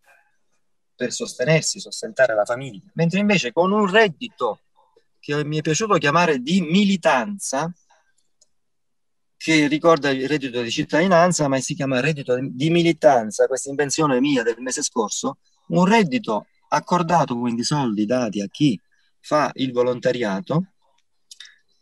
per 0.94 1.12
sostenersi, 1.12 1.80
sostentare 1.80 2.34
la 2.34 2.44
famiglia, 2.44 2.90
mentre 2.94 3.18
invece 3.18 3.52
con 3.52 3.72
un 3.72 3.90
reddito 3.90 4.60
che 5.26 5.44
mi 5.44 5.58
è 5.58 5.60
piaciuto 5.60 5.94
chiamare 5.94 6.38
di 6.38 6.60
militanza, 6.60 7.72
che 9.36 9.66
ricorda 9.66 10.10
il 10.10 10.28
reddito 10.28 10.62
di 10.62 10.70
cittadinanza, 10.70 11.48
ma 11.48 11.58
si 11.58 11.74
chiama 11.74 11.98
reddito 11.98 12.38
di 12.40 12.70
militanza, 12.70 13.48
questa 13.48 13.68
invenzione 13.68 14.20
mia 14.20 14.44
del 14.44 14.60
mese 14.60 14.82
scorso, 14.82 15.38
un 15.68 15.84
reddito 15.84 16.46
accordato, 16.68 17.36
quindi 17.36 17.64
soldi 17.64 18.06
dati 18.06 18.40
a 18.40 18.46
chi 18.46 18.80
fa 19.18 19.50
il 19.54 19.72
volontariato, 19.72 20.74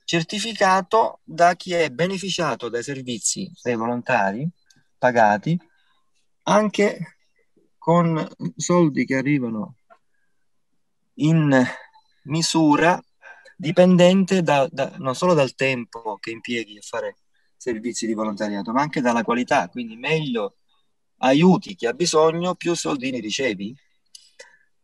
certificato 0.05 1.21
da 1.23 1.55
chi 1.55 1.75
è 1.75 1.91
beneficiato 1.91 2.71
dai 2.71 2.83
servizi 2.83 3.53
dei 3.63 3.77
volontari 3.77 4.49
pagati, 4.97 5.59
anche 6.45 7.17
con 7.77 8.27
soldi 8.57 9.05
che 9.05 9.17
arrivano 9.17 9.77
in 11.17 11.63
misura 12.23 12.99
dipendente 13.57 14.43
da, 14.43 14.69
da, 14.71 14.95
non 14.99 15.15
solo 15.15 15.35
dal 15.35 15.55
tempo 15.55 16.19
che 16.19 16.31
impieghi 16.31 16.79
a 16.79 16.83
fare 16.83 17.17
servizi 17.57 18.07
di 18.07 18.15
volontariato, 18.15 18.73
ma 18.73 18.83
anche 18.83 19.01
dalla 19.01 19.23
qualità. 19.23 19.69
Quindi 19.69 19.97
meglio 19.97 20.57
aiuti 21.19 21.75
chi 21.75 21.87
ha 21.87 21.93
bisogno, 21.93 22.55
più 22.55 22.75
soldini 22.75 23.21
ricevi. 23.21 23.75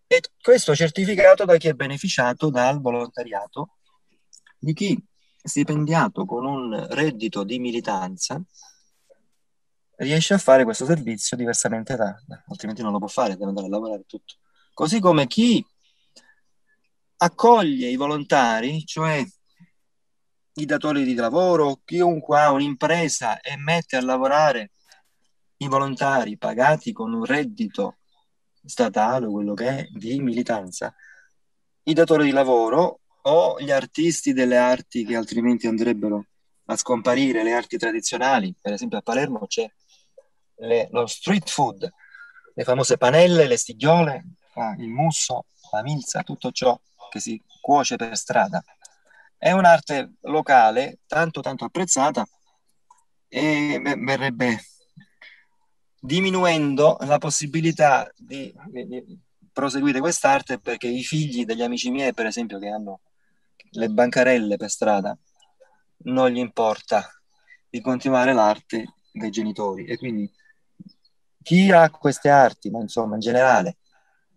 E 0.06 0.22
questo 0.40 0.74
certificato 0.74 1.44
da 1.44 1.56
chi 1.56 1.68
è 1.68 1.74
beneficiato 1.74 2.50
dal 2.50 2.80
volontariato, 2.80 3.76
di 4.58 4.72
chi 4.72 5.04
stipendiato 5.42 6.24
con 6.24 6.44
un 6.44 6.86
reddito 6.90 7.44
di 7.44 7.58
militanza 7.58 8.42
riesce 9.96 10.34
a 10.34 10.38
fare 10.38 10.64
questo 10.64 10.84
servizio 10.84 11.36
diversamente 11.36 11.94
da, 11.94 12.14
altrimenti 12.48 12.82
non 12.82 12.92
lo 12.92 12.98
può 12.98 13.08
fare, 13.08 13.36
deve 13.36 13.46
andare 13.46 13.66
a 13.66 13.70
lavorare 13.70 14.04
tutto. 14.06 14.34
Così 14.72 14.98
come 14.98 15.26
chi 15.26 15.64
accoglie 17.22 17.88
i 17.88 17.96
volontari, 17.96 18.84
cioè 18.84 19.24
i 20.54 20.64
datori 20.64 21.04
di 21.04 21.14
lavoro, 21.14 21.80
chiunque 21.84 22.38
ha 22.38 22.50
un'impresa 22.50 23.40
e 23.40 23.56
mette 23.56 23.96
a 23.96 24.02
lavorare 24.02 24.70
i 25.58 25.68
volontari 25.68 26.38
pagati 26.38 26.92
con 26.92 27.12
un 27.12 27.24
reddito 27.24 27.98
statale, 28.64 29.26
quello 29.26 29.54
che 29.54 29.68
è, 29.68 29.86
di 29.90 30.18
militanza, 30.20 30.94
i 31.84 31.92
datori 31.92 32.24
di 32.24 32.30
lavoro 32.30 33.00
o 33.22 33.60
gli 33.60 33.70
artisti 33.70 34.32
delle 34.32 34.56
arti 34.56 35.04
che 35.04 35.16
altrimenti 35.16 35.66
andrebbero 35.66 36.26
a 36.66 36.76
scomparire, 36.76 37.42
le 37.42 37.52
arti 37.52 37.76
tradizionali, 37.76 38.54
per 38.58 38.72
esempio 38.72 38.98
a 38.98 39.02
Palermo 39.02 39.46
c'è 39.46 39.70
le, 40.56 40.88
lo 40.90 41.06
street 41.06 41.48
food, 41.50 41.90
le 42.54 42.64
famose 42.64 42.96
panelle, 42.96 43.46
le 43.46 43.56
stigliole, 43.56 44.24
il 44.78 44.88
musso, 44.88 45.46
la 45.70 45.82
milza, 45.82 46.22
tutto 46.22 46.50
ciò 46.50 46.78
che 47.10 47.20
si 47.20 47.40
cuoce 47.60 47.96
per 47.96 48.16
strada. 48.16 48.62
È 49.36 49.52
un'arte 49.52 50.14
locale 50.22 50.98
tanto 51.06 51.40
tanto 51.40 51.64
apprezzata 51.64 52.26
e 53.28 53.80
verrebbe 53.80 54.60
diminuendo 56.00 56.96
la 57.00 57.18
possibilità 57.18 58.10
di, 58.16 58.52
di 58.66 59.18
proseguire 59.52 60.00
quest'arte 60.00 60.58
perché 60.58 60.88
i 60.88 61.02
figli 61.02 61.44
degli 61.44 61.62
amici 61.62 61.90
miei, 61.90 62.14
per 62.14 62.26
esempio, 62.26 62.58
che 62.58 62.68
hanno 62.68 63.00
le 63.72 63.88
bancarelle 63.88 64.56
per 64.56 64.70
strada, 64.70 65.16
non 66.04 66.30
gli 66.30 66.38
importa 66.38 67.08
di 67.68 67.80
continuare 67.80 68.32
l'arte 68.32 68.94
dei 69.12 69.30
genitori 69.30 69.84
e 69.84 69.96
quindi 69.96 70.30
chi 71.42 71.70
ha 71.70 71.90
queste 71.90 72.28
arti, 72.28 72.70
ma 72.70 72.80
insomma 72.80 73.14
in 73.14 73.20
generale, 73.20 73.78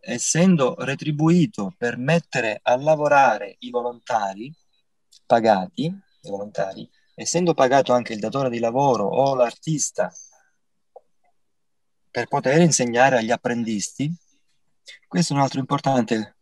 essendo 0.05 0.75
retribuito 0.79 1.73
per 1.77 1.97
mettere 1.97 2.59
a 2.61 2.75
lavorare 2.75 3.55
i 3.59 3.69
volontari 3.69 4.53
pagati, 5.25 5.85
i 5.85 6.29
volontari, 6.29 6.89
essendo 7.15 7.53
pagato 7.53 7.93
anche 7.93 8.13
il 8.13 8.19
datore 8.19 8.49
di 8.49 8.59
lavoro 8.59 9.05
o 9.05 9.33
l'artista 9.35 10.11
per 12.11 12.27
poter 12.27 12.61
insegnare 12.61 13.17
agli 13.17 13.31
apprendisti, 13.31 14.13
questo 15.07 15.33
è 15.33 15.35
un 15.37 15.41
altro 15.41 15.59
importante 15.59 16.35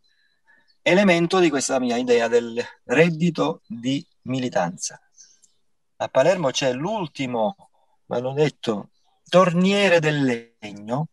elemento 0.82 1.38
di 1.38 1.48
questa 1.48 1.78
mia 1.78 1.96
idea 1.96 2.26
del 2.26 2.60
reddito 2.84 3.62
di 3.66 4.04
militanza. 4.22 5.00
A 5.96 6.08
Palermo 6.08 6.50
c'è 6.50 6.72
l'ultimo, 6.72 7.70
ma 8.06 8.18
l'ho 8.18 8.32
detto, 8.32 8.90
torniere 9.28 10.00
del 10.00 10.56
legno 10.60 11.08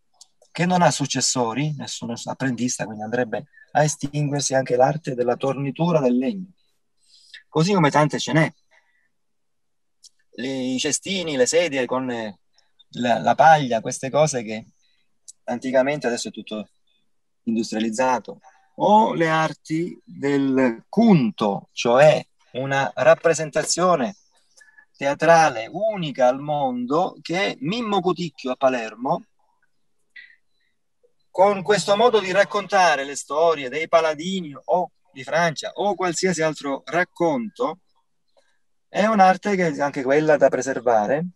che 0.60 0.65
non 0.65 0.82
ha 0.82 0.91
successori, 0.91 1.74
nessuno 1.78 2.15
apprendista, 2.22 2.84
quindi 2.84 3.02
andrebbe 3.02 3.45
a 3.72 3.82
estinguersi 3.82 4.54
anche 4.56 4.76
l'arte 4.76 5.15
della 5.15 5.38
tornitura 5.38 6.02
del 6.02 6.17
legno. 6.17 6.52
Così 7.48 7.72
come 7.72 7.89
tante 7.89 8.19
ce 8.19 8.34
n'è. 8.34 8.54
I 10.43 10.78
cestini, 10.78 11.38
le 11.38 11.45
sedie 11.45 11.86
con 11.86 12.08
la, 12.08 13.19
la 13.19 13.36
paglia, 13.36 13.80
queste 13.80 14.10
cose 14.10 14.43
che 14.43 14.65
anticamente 15.45 16.08
adesso 16.08 16.28
è 16.28 16.32
tutto 16.32 16.67
industrializzato, 17.43 18.41
o 18.76 19.13
le 19.13 19.30
arti 19.30 19.98
del 20.04 20.84
cunto, 20.89 21.69
cioè 21.72 22.22
una 22.52 22.91
rappresentazione 22.95 24.17
teatrale 24.98 25.69
unica 25.72 26.28
al 26.28 26.41
mondo 26.41 27.15
che 27.22 27.56
Mimmo 27.62 28.02
Cuticchio 28.02 28.52
a 28.52 28.56
Palermo 28.58 29.24
con 31.32 31.62
questo 31.62 31.96
modo 31.96 32.20
di 32.20 32.32
raccontare 32.32 33.04
le 33.04 33.15
storie 33.15 33.70
dei 33.70 33.88
paladini 33.88 34.56
o 34.65 34.92
di 35.12 35.24
Francia 35.24 35.72
o 35.74 35.96
qualsiasi 35.96 36.42
altro 36.42 36.84
racconto 36.86 37.80
è 38.88 39.06
un'arte 39.06 39.56
che 39.56 39.68
è 39.68 39.82
anche 39.82 40.04
quella 40.04 40.38
da 40.38 40.50
preservare. 40.50 41.28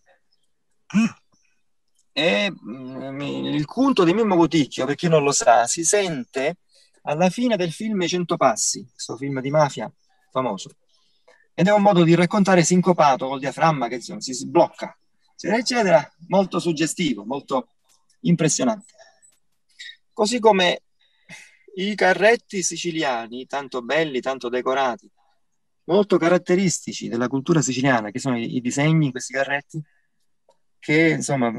E 2.12 2.52
mm, 2.52 3.22
il 3.22 3.66
culto 3.66 4.04
di 4.04 4.14
Mimmo 4.14 4.36
Cuticchio 4.36 4.86
per 4.86 4.96
chi 4.96 5.08
non 5.08 5.24
lo 5.24 5.32
sa 5.32 5.66
si 5.66 5.84
sente 5.84 6.58
alla 7.04 7.30
fine 7.30 7.56
del 7.56 7.72
film 7.72 8.02
I 8.02 8.08
Cento 8.08 8.38
Passi 8.38 8.88
questo 8.90 9.18
film 9.18 9.40
di 9.40 9.50
mafia 9.50 9.92
famoso. 10.32 10.70
Ed 11.56 11.68
è 11.68 11.72
un 11.72 11.82
modo 11.82 12.04
di 12.04 12.16
raccontare 12.16 12.64
sincopato 12.64 13.28
col 13.28 13.40
diaframma 13.40 13.88
che 13.88 14.02
si 14.02 14.34
sblocca 14.34 14.96
eccetera. 15.36 16.12
Molto 16.28 16.60
suggestivo 16.60 17.26
molto 17.26 17.68
impressionante 18.22 18.93
Così 20.14 20.40
come 20.40 20.84
i 21.76 21.96
carretti 21.96 22.62
siciliani, 22.62 23.46
tanto 23.48 23.82
belli, 23.82 24.22
tanto 24.22 24.48
decorati, 24.48 25.10
molto 25.86 26.18
caratteristici 26.18 27.08
della 27.08 27.28
cultura 27.28 27.62
siciliana, 27.62 28.12
che 28.12 28.20
sono 28.20 28.38
i, 28.38 28.56
i 28.56 28.62
disegni 28.62 29.12
questi 29.12 29.34
carretti, 29.34 29.82
che 30.80 31.10
insomma 31.10 31.52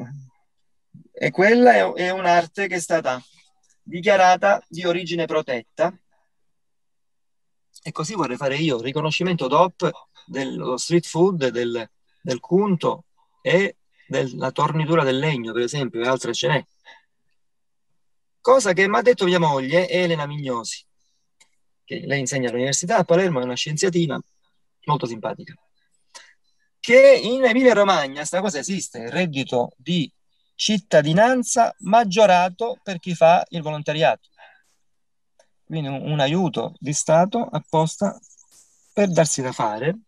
è 1.12 1.30
quella 1.30 1.72
è, 1.74 1.92
è 1.92 2.10
un'arte 2.10 2.66
che 2.68 2.76
è 2.76 2.80
stata 2.80 3.20
dichiarata 3.82 4.62
di 4.68 4.84
origine 4.84 5.26
protetta 5.26 5.96
e 7.82 7.92
così 7.92 8.14
vorrei 8.14 8.36
fare 8.36 8.56
io 8.56 8.80
riconoscimento 8.80 9.46
DOP 9.46 9.90
dello 10.26 10.76
street 10.76 11.06
food, 11.06 11.48
del, 11.48 11.88
del 12.22 12.40
cunto 12.40 13.04
e 13.42 13.76
della 14.06 14.52
tornitura 14.52 15.02
del 15.04 15.18
legno, 15.18 15.52
per 15.52 15.62
esempio, 15.62 16.02
e 16.02 16.06
altre 16.06 16.32
ce 16.32 16.48
n'è. 16.48 16.64
Cosa 18.44 18.74
che 18.74 18.86
mi 18.86 18.98
ha 18.98 19.00
detto 19.00 19.24
mia 19.24 19.38
moglie, 19.38 19.88
Elena 19.88 20.26
Mignosi, 20.26 20.84
che 21.82 22.00
lei 22.04 22.20
insegna 22.20 22.50
all'Università 22.50 22.98
a 22.98 23.04
Palermo, 23.04 23.40
è 23.40 23.42
una 23.42 23.54
scienziatina 23.54 24.22
molto 24.84 25.06
simpatica, 25.06 25.54
che 26.78 27.20
in 27.22 27.42
Emilia 27.42 27.72
Romagna 27.72 28.22
sta 28.26 28.42
cosa 28.42 28.58
esiste, 28.58 28.98
il 28.98 29.10
reddito 29.10 29.72
di 29.78 30.12
cittadinanza 30.54 31.74
maggiorato 31.78 32.78
per 32.82 32.98
chi 32.98 33.14
fa 33.14 33.42
il 33.48 33.62
volontariato. 33.62 34.28
Quindi 35.64 35.88
un, 35.88 36.12
un 36.12 36.20
aiuto 36.20 36.74
di 36.78 36.92
Stato 36.92 37.48
apposta 37.50 38.20
per 38.92 39.10
darsi 39.10 39.40
da 39.40 39.52
fare, 39.52 40.00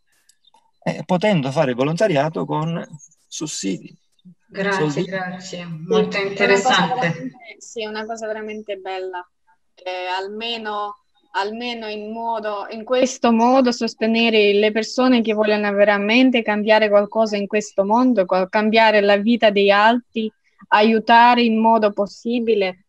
eh, 0.82 1.04
potendo 1.06 1.50
fare 1.50 1.72
volontariato 1.72 2.44
con 2.44 2.86
sussidi. 3.26 3.98
Grazie, 4.56 4.90
Soldi. 4.90 5.04
grazie, 5.04 5.66
molto 5.86 6.18
interessante. 6.18 7.32
Sì, 7.58 7.82
è 7.82 7.86
una 7.86 8.04
cosa 8.04 8.26
veramente 8.26 8.76
bella, 8.76 9.26
che 9.74 9.90
almeno 10.18 11.00
almeno 11.38 11.86
in, 11.86 12.12
modo, 12.12 12.66
in 12.70 12.82
questo 12.82 13.30
modo 13.30 13.70
sostenere 13.70 14.54
le 14.54 14.72
persone 14.72 15.20
che 15.20 15.34
vogliono 15.34 15.70
veramente 15.72 16.40
cambiare 16.40 16.88
qualcosa 16.88 17.36
in 17.36 17.46
questo 17.46 17.84
mondo, 17.84 18.24
cambiare 18.48 19.02
la 19.02 19.18
vita 19.18 19.50
degli 19.50 19.68
altri, 19.68 20.32
aiutare 20.68 21.42
in 21.42 21.60
modo 21.60 21.92
possibile 21.92 22.86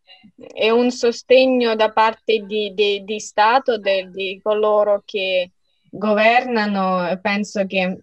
è 0.54 0.70
un 0.70 0.92
sostegno 0.92 1.76
da 1.76 1.92
parte 1.92 2.44
di, 2.46 2.74
di, 2.74 3.04
di 3.04 3.20
Stato, 3.20 3.78
de, 3.78 4.10
di 4.12 4.40
coloro 4.42 5.02
che 5.06 5.52
governano, 5.90 7.18
penso 7.22 7.66
che 7.66 8.00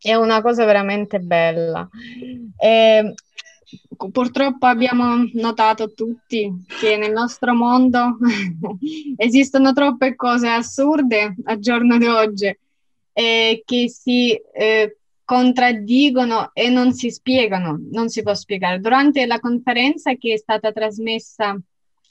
è 0.00 0.14
una 0.14 0.40
cosa 0.40 0.64
veramente 0.64 1.18
bella. 1.18 1.88
E, 2.58 3.14
purtroppo 4.12 4.66
abbiamo 4.66 5.28
notato 5.34 5.92
tutti 5.92 6.52
che 6.80 6.96
nel 6.96 7.12
nostro 7.12 7.54
mondo 7.54 8.16
esistono 9.16 9.72
troppe 9.72 10.14
cose 10.14 10.48
assurde 10.48 11.34
al 11.44 11.58
giorno 11.58 11.98
d'oggi 11.98 12.56
eh, 13.12 13.62
che 13.64 13.88
si 13.88 14.32
eh, 14.32 14.98
contraddigono 15.24 16.52
e 16.54 16.70
non 16.70 16.92
si 16.92 17.10
spiegano, 17.10 17.78
non 17.90 18.08
si 18.08 18.22
può 18.22 18.32
spiegare. 18.32 18.80
Durante 18.80 19.26
la 19.26 19.40
conferenza 19.40 20.14
che 20.14 20.34
è 20.34 20.36
stata 20.38 20.72
trasmessa 20.72 21.54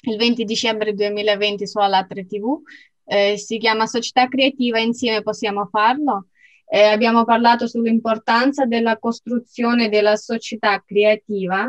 il 0.02 0.18
20 0.18 0.44
dicembre 0.44 0.94
2020 0.94 1.66
su 1.66 1.80
Alatre 1.80 2.28
TV, 2.28 2.62
eh, 3.06 3.38
si 3.38 3.58
chiama 3.58 3.88
Società 3.88 4.28
Creativa, 4.28 4.80
insieme 4.80 5.24
possiamo 5.24 5.66
farlo. 5.66 6.28
Eh, 6.70 6.84
abbiamo 6.84 7.24
parlato 7.24 7.68
sull'importanza 7.68 8.66
della 8.66 8.98
costruzione 8.98 9.88
della 9.88 10.18
società 10.18 10.84
creativa 10.86 11.66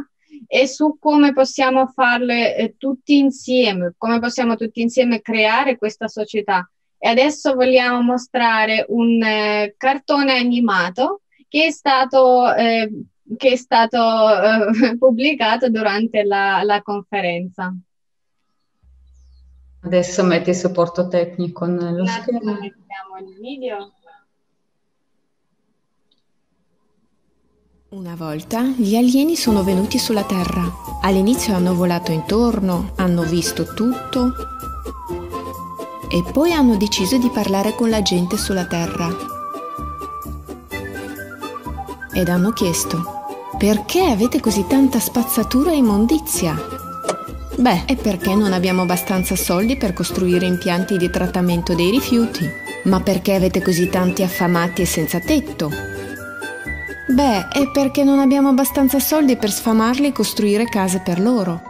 e 0.47 0.67
su 0.67 0.99
come 0.99 1.33
possiamo 1.33 1.87
farle 1.87 2.57
eh, 2.57 2.75
tutti 2.77 3.19
insieme, 3.19 3.95
come 3.97 4.19
possiamo 4.19 4.57
tutti 4.57 4.81
insieme 4.81 5.21
creare 5.21 5.79
questa 5.79 6.09
società. 6.09 6.69
E 6.99 7.09
adesso 7.09 7.55
vogliamo 7.55 8.03
mostrare 8.03 8.85
un 8.89 9.23
eh, 9.23 9.75
cartone 9.77 10.37
animato 10.37 11.23
che 11.49 11.67
è 11.67 11.71
stato, 11.71 12.53
eh, 12.55 12.91
che 13.37 13.53
è 13.53 13.57
stato 13.57 13.99
eh, 13.99 14.97
pubblicato 14.99 15.71
durante 15.71 16.25
la, 16.25 16.63
la 16.65 16.83
conferenza. 16.83 17.73
Adesso 19.81 20.25
metti 20.25 20.51
il 20.51 20.57
supporto 20.57 21.07
tecnico 21.07 21.65
nello 21.67 22.05
schermo. 22.05 22.53
Mettiamo 22.53 23.17
il 23.21 23.39
video. 23.41 23.93
Una 27.91 28.15
volta 28.15 28.65
gli 28.77 28.95
alieni 28.97 29.35
sono 29.35 29.65
venuti 29.65 29.99
sulla 29.99 30.23
Terra. 30.23 30.71
All'inizio 31.01 31.55
hanno 31.55 31.75
volato 31.75 32.13
intorno, 32.13 32.91
hanno 32.97 33.23
visto 33.23 33.73
tutto 33.73 34.35
e 36.11 36.23
poi 36.31 36.53
hanno 36.53 36.77
deciso 36.77 37.17
di 37.17 37.31
parlare 37.31 37.75
con 37.75 37.89
la 37.89 38.03
gente 38.03 38.37
sulla 38.37 38.67
Terra 38.67 39.09
ed 42.13 42.29
hanno 42.29 42.53
chiesto 42.53 43.03
perché 43.57 44.03
avete 44.03 44.39
così 44.39 44.67
tanta 44.67 45.01
spazzatura 45.01 45.73
e 45.73 45.77
immondizia? 45.77 46.55
Beh, 47.57 47.87
è 47.87 47.97
perché 47.97 48.35
non 48.35 48.53
abbiamo 48.53 48.83
abbastanza 48.83 49.35
soldi 49.35 49.79
per 49.79 49.95
costruire 49.95 50.45
impianti 50.45 50.99
di 50.99 51.09
trattamento 51.09 51.75
dei 51.75 51.91
rifiuti. 51.91 52.47
Ma 52.85 53.01
perché 53.01 53.35
avete 53.35 53.63
così 53.63 53.89
tanti 53.89 54.23
affamati 54.23 54.83
e 54.83 54.87
senza 54.87 55.19
tetto? 55.21 55.88
Beh, 57.11 57.49
è 57.49 57.71
perché 57.71 58.05
non 58.05 58.19
abbiamo 58.19 58.51
abbastanza 58.51 58.99
soldi 58.99 59.37
per 59.37 59.51
sfamarli 59.51 60.09
e 60.09 60.13
costruire 60.13 60.67
case 60.67 61.01
per 61.01 61.19
loro. 61.19 61.63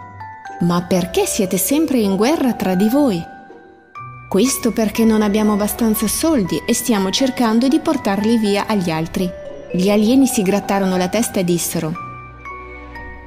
Ma 0.61 0.83
perché 0.83 1.27
siete 1.27 1.57
sempre 1.59 1.98
in 1.98 2.16
guerra 2.16 2.55
tra 2.55 2.74
di 2.74 2.88
voi? 2.88 3.24
Questo 4.29 4.72
perché 4.72 5.05
non 5.05 5.22
abbiamo 5.22 5.53
abbastanza 5.53 6.09
soldi 6.09 6.61
e 6.66 6.74
stiamo 6.74 7.11
cercando 7.11 7.68
di 7.68 7.79
portarli 7.79 8.37
via 8.37 8.66
agli 8.66 8.90
altri. 8.90 9.31
Gli 9.72 9.88
alieni 9.88 10.27
si 10.27 10.42
grattarono 10.42 10.96
la 10.96 11.09
testa 11.09 11.38
e 11.38 11.44
dissero 11.44 12.07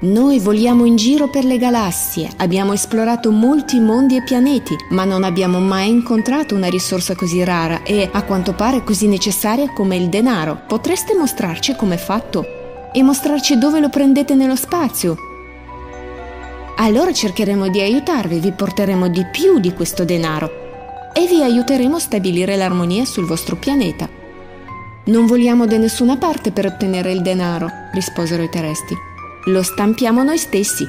Noi 0.03 0.39
voliamo 0.39 0.85
in 0.85 0.95
giro 0.95 1.29
per 1.29 1.43
le 1.45 1.59
galassie, 1.59 2.27
abbiamo 2.37 2.73
esplorato 2.73 3.29
molti 3.29 3.79
mondi 3.79 4.15
e 4.15 4.23
pianeti, 4.23 4.75
ma 4.89 5.03
non 5.03 5.23
abbiamo 5.23 5.59
mai 5.59 5.89
incontrato 5.89 6.55
una 6.55 6.69
risorsa 6.69 7.13
così 7.13 7.43
rara 7.43 7.83
e, 7.83 8.09
a 8.11 8.23
quanto 8.23 8.53
pare, 8.53 8.83
così 8.83 9.05
necessaria 9.05 9.71
come 9.71 9.97
il 9.97 10.09
denaro. 10.09 10.63
Potreste 10.65 11.15
mostrarci 11.15 11.75
com'è 11.75 11.97
fatto? 11.97 12.89
E 12.91 13.03
mostrarci 13.03 13.59
dove 13.59 13.79
lo 13.79 13.89
prendete 13.89 14.33
nello 14.33 14.55
spazio? 14.55 15.15
Allora 16.77 17.13
cercheremo 17.13 17.69
di 17.69 17.79
aiutarvi, 17.79 18.39
vi 18.39 18.53
porteremo 18.53 19.07
di 19.07 19.23
più 19.31 19.59
di 19.59 19.71
questo 19.71 20.03
denaro 20.03 21.11
e 21.13 21.27
vi 21.27 21.43
aiuteremo 21.43 21.97
a 21.97 21.99
stabilire 21.99 22.55
l'armonia 22.55 23.05
sul 23.05 23.27
vostro 23.27 23.55
pianeta. 23.55 24.09
Non 25.03 25.27
vogliamo 25.27 25.67
da 25.67 25.77
nessuna 25.77 26.17
parte 26.17 26.51
per 26.51 26.65
ottenere 26.65 27.11
il 27.11 27.21
denaro, 27.21 27.69
risposero 27.93 28.41
i 28.41 28.49
terrestri. 28.49 29.09
Lo 29.45 29.63
stampiamo 29.63 30.21
noi 30.21 30.38
stessi. 30.38 30.88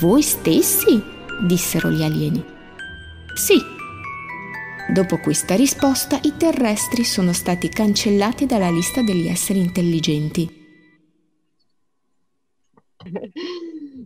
Voi 0.00 0.22
stessi? 0.22 1.02
dissero 1.46 1.90
gli 1.90 2.02
alieni. 2.02 2.42
Sì. 3.34 3.56
Dopo 4.90 5.18
questa 5.18 5.54
risposta 5.54 6.18
i 6.22 6.34
terrestri 6.38 7.04
sono 7.04 7.34
stati 7.34 7.68
cancellati 7.68 8.46
dalla 8.46 8.70
lista 8.70 9.02
degli 9.02 9.28
esseri 9.28 9.58
intelligenti. 9.58 10.60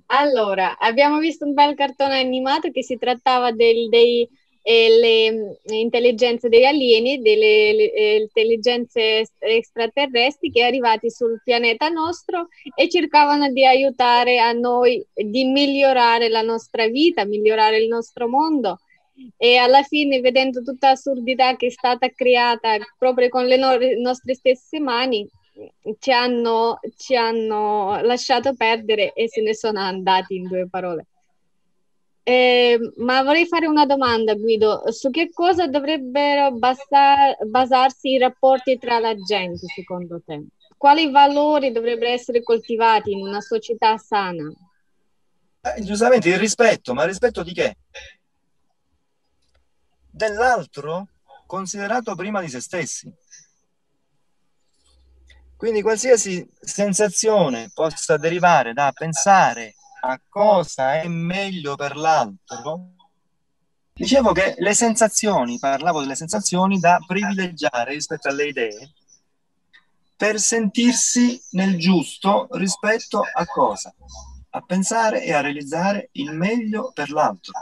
Allora, 0.07 0.77
abbiamo 0.79 1.19
visto 1.19 1.45
un 1.45 1.55
bel 1.55 1.77
cartone 1.77 2.19
animato 2.19 2.71
che 2.73 2.83
si 2.83 2.97
trattava 2.97 3.53
del, 3.53 3.89
dei 3.89 4.29
le 4.67 5.33
mm, 5.33 5.73
intelligenze 5.73 6.49
degli 6.49 6.65
alieni, 6.65 7.21
delle 7.23 7.73
le, 7.73 7.93
eh, 7.93 8.17
intelligenze 8.17 9.25
extraterrestri 9.39 10.51
che 10.51 10.65
arrivati 10.65 11.09
sul 11.11 11.41
pianeta 11.45 11.89
nostro 11.89 12.49
e 12.75 12.89
cercavano 12.89 13.49
di 13.51 13.65
aiutare 13.65 14.41
a 14.41 14.51
noi 14.53 15.05
di 15.15 15.45
migliorare 15.45 16.29
la 16.29 16.43
nostra 16.43 16.89
vita, 16.89 17.25
migliorare 17.25 17.79
il 17.79 17.87
nostro 17.87 18.29
mondo. 18.29 18.81
E 19.37 19.57
alla 19.57 19.83
fine, 19.83 20.21
vedendo 20.21 20.63
tutta 20.63 20.91
l'assurdità 20.91 21.57
che 21.57 21.67
è 21.67 21.71
stata 21.71 22.09
creata 22.11 22.77
proprio 22.99 23.29
con 23.29 23.47
le 23.47 23.57
no- 23.57 23.79
nostre 23.99 24.35
stesse 24.35 24.79
mani, 24.81 25.27
ci 25.99 26.13
hanno, 26.13 26.81
ci 26.97 27.17
hanno 27.17 28.01
lasciato 28.03 28.55
perdere 28.55 29.13
e 29.13 29.29
se 29.29 29.41
ne 29.41 29.55
sono 29.55 29.79
andati 29.79 30.35
in 30.37 30.49
due 30.49 30.69
parole. 30.69 31.07
Eh, 32.29 32.77
ma 32.97 33.23
vorrei 33.23 33.47
fare 33.47 33.69
una 33.69 33.87
domanda, 33.87 34.35
Guido. 34.35 34.91
Su 34.91 35.11
che 35.11 35.31
cosa 35.31 35.69
dovrebbero 35.69 36.51
basar, 36.51 37.37
basarsi 37.47 38.15
i 38.15 38.19
rapporti 38.19 38.79
tra 38.79 38.99
la 38.99 39.15
gente, 39.15 39.69
secondo 39.73 40.21
te? 40.27 40.45
Quali 40.77 41.09
valori 41.09 41.71
dovrebbero 41.71 42.11
essere 42.11 42.43
coltivati 42.43 43.13
in 43.13 43.25
una 43.25 43.41
società 43.41 43.97
sana? 43.97 44.53
Eh, 45.61 45.83
giustamente 45.85 46.29
il 46.29 46.39
rispetto, 46.39 46.95
ma 46.95 47.03
il 47.03 47.11
rispetto 47.11 47.45
di 47.45 47.53
che? 47.53 47.77
Dell'altro 50.11 51.07
considerato 51.47 52.17
prima 52.17 52.41
di 52.41 52.49
se 52.49 52.61
stessi. 52.61 53.09
Quindi 55.57 55.81
qualsiasi 55.81 56.45
sensazione 56.59 57.71
possa 57.73 58.17
derivare 58.17 58.73
da 58.73 58.91
pensare 58.93 59.77
a 60.01 60.21
cosa 60.29 61.01
è 61.01 61.09
meglio 61.09 61.77
per 61.77 61.97
l'altro, 61.97 62.91
dicevo 63.93 64.33
che 64.33 64.55
le 64.59 64.75
sensazioni, 64.75 65.59
parlavo 65.59 66.01
delle 66.01 66.15
sensazioni 66.15 66.79
da 66.79 66.99
privilegiare 67.07 67.93
rispetto 67.93 68.29
alle 68.29 68.49
idee 68.49 68.93
per 70.17 70.41
sentirsi 70.41 71.41
nel 71.51 71.79
giusto 71.79 72.49
rispetto 72.53 73.21
a 73.21 73.45
cosa? 73.47 73.95
A 74.51 74.61
pensare 74.63 75.23
e 75.23 75.33
a 75.35 75.41
realizzare 75.41 76.09
il 76.13 76.33
meglio 76.33 76.91
per 76.93 77.11
l'altro. 77.11 77.53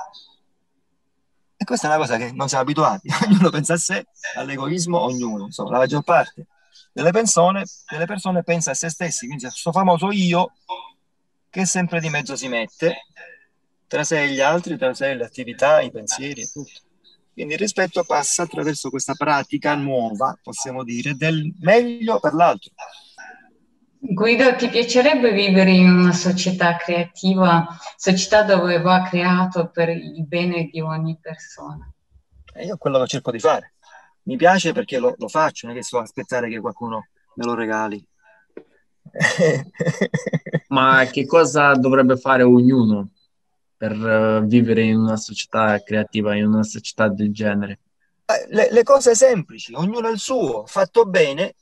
E 1.56 1.64
questa 1.64 1.86
è 1.86 1.90
una 1.90 1.98
cosa 1.98 2.16
che 2.16 2.30
non 2.32 2.48
siamo 2.48 2.62
abituati, 2.62 3.08
ognuno 3.26 3.50
pensa 3.50 3.74
a 3.74 3.78
sé, 3.78 4.06
all'egoismo, 4.36 5.00
ognuno, 5.00 5.46
insomma, 5.46 5.70
la 5.70 5.78
maggior 5.78 6.02
parte 6.02 6.46
delle 6.94 7.10
persone, 7.10 7.64
delle 7.90 8.06
persone 8.06 8.44
pensa 8.44 8.70
a 8.70 8.74
se 8.74 8.88
stessi, 8.88 9.26
quindi 9.26 9.44
questo 9.44 9.72
famoso 9.72 10.12
io 10.12 10.52
che 11.54 11.66
sempre 11.66 12.00
di 12.00 12.10
mezzo 12.10 12.34
si 12.34 12.48
mette 12.48 12.96
tra 13.86 14.02
sé 14.02 14.24
e 14.24 14.30
gli 14.30 14.40
altri, 14.40 14.76
tra 14.76 14.92
sé 14.92 15.10
e 15.10 15.14
le 15.14 15.24
attività, 15.24 15.80
i 15.80 15.92
pensieri 15.92 16.40
e 16.40 16.50
tutto. 16.50 16.80
Quindi 17.32 17.52
il 17.52 17.60
rispetto 17.60 18.02
passa 18.02 18.42
attraverso 18.42 18.90
questa 18.90 19.14
pratica 19.14 19.76
nuova, 19.76 20.36
possiamo 20.42 20.82
dire, 20.82 21.14
del 21.14 21.54
meglio 21.60 22.18
per 22.18 22.34
l'altro. 22.34 22.72
Guido, 24.00 24.56
ti 24.56 24.68
piacerebbe 24.68 25.30
vivere 25.30 25.70
in 25.70 25.90
una 25.90 26.12
società 26.12 26.76
creativa, 26.76 27.64
società 27.96 28.42
dove 28.42 28.80
va 28.80 29.02
creato 29.08 29.70
per 29.70 29.90
il 29.90 30.26
bene 30.26 30.64
di 30.64 30.80
ogni 30.80 31.16
persona? 31.20 31.88
E 32.52 32.64
io 32.64 32.76
quello 32.76 32.98
che 32.98 33.06
cerco 33.06 33.30
di 33.30 33.38
fare. 33.38 33.74
Mi 34.24 34.36
piace 34.36 34.72
perché 34.72 34.98
lo, 34.98 35.14
lo 35.16 35.28
faccio, 35.28 35.68
non 35.68 35.76
è 35.76 35.78
che 35.78 35.84
sto 35.84 35.98
a 35.98 36.02
aspettare 36.02 36.48
che 36.48 36.58
qualcuno 36.58 37.06
me 37.36 37.44
lo 37.44 37.54
regali. 37.54 38.04
Ma 40.68 41.06
che 41.10 41.26
cosa 41.26 41.74
dovrebbe 41.74 42.16
fare 42.16 42.42
ognuno 42.42 43.10
per 43.76 43.92
uh, 43.92 44.46
vivere 44.46 44.82
in 44.82 44.98
una 44.98 45.16
società 45.16 45.80
creativa, 45.82 46.34
in 46.34 46.46
una 46.46 46.62
società 46.62 47.08
del 47.08 47.32
genere? 47.32 47.78
Eh, 48.26 48.46
le, 48.54 48.68
le, 48.70 48.82
cose 48.82 49.14
semplici, 49.14 49.74
ognuno 49.74 50.08
il 50.08 50.18
suo, 50.18 50.64
fatto 50.66 51.04
bene, 51.04 51.54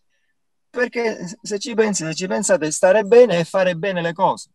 perché 0.70 1.36
se 1.42 1.58
ci 1.58 1.74
pensi, 1.74 2.04
se 2.04 2.14
ci 2.14 2.26
pensate, 2.26 2.70
stare 2.70 3.02
bene 3.02 3.40
e 3.40 3.44
fare 3.44 3.74
bene 3.74 4.00
le 4.00 4.12
cose. 4.12 4.50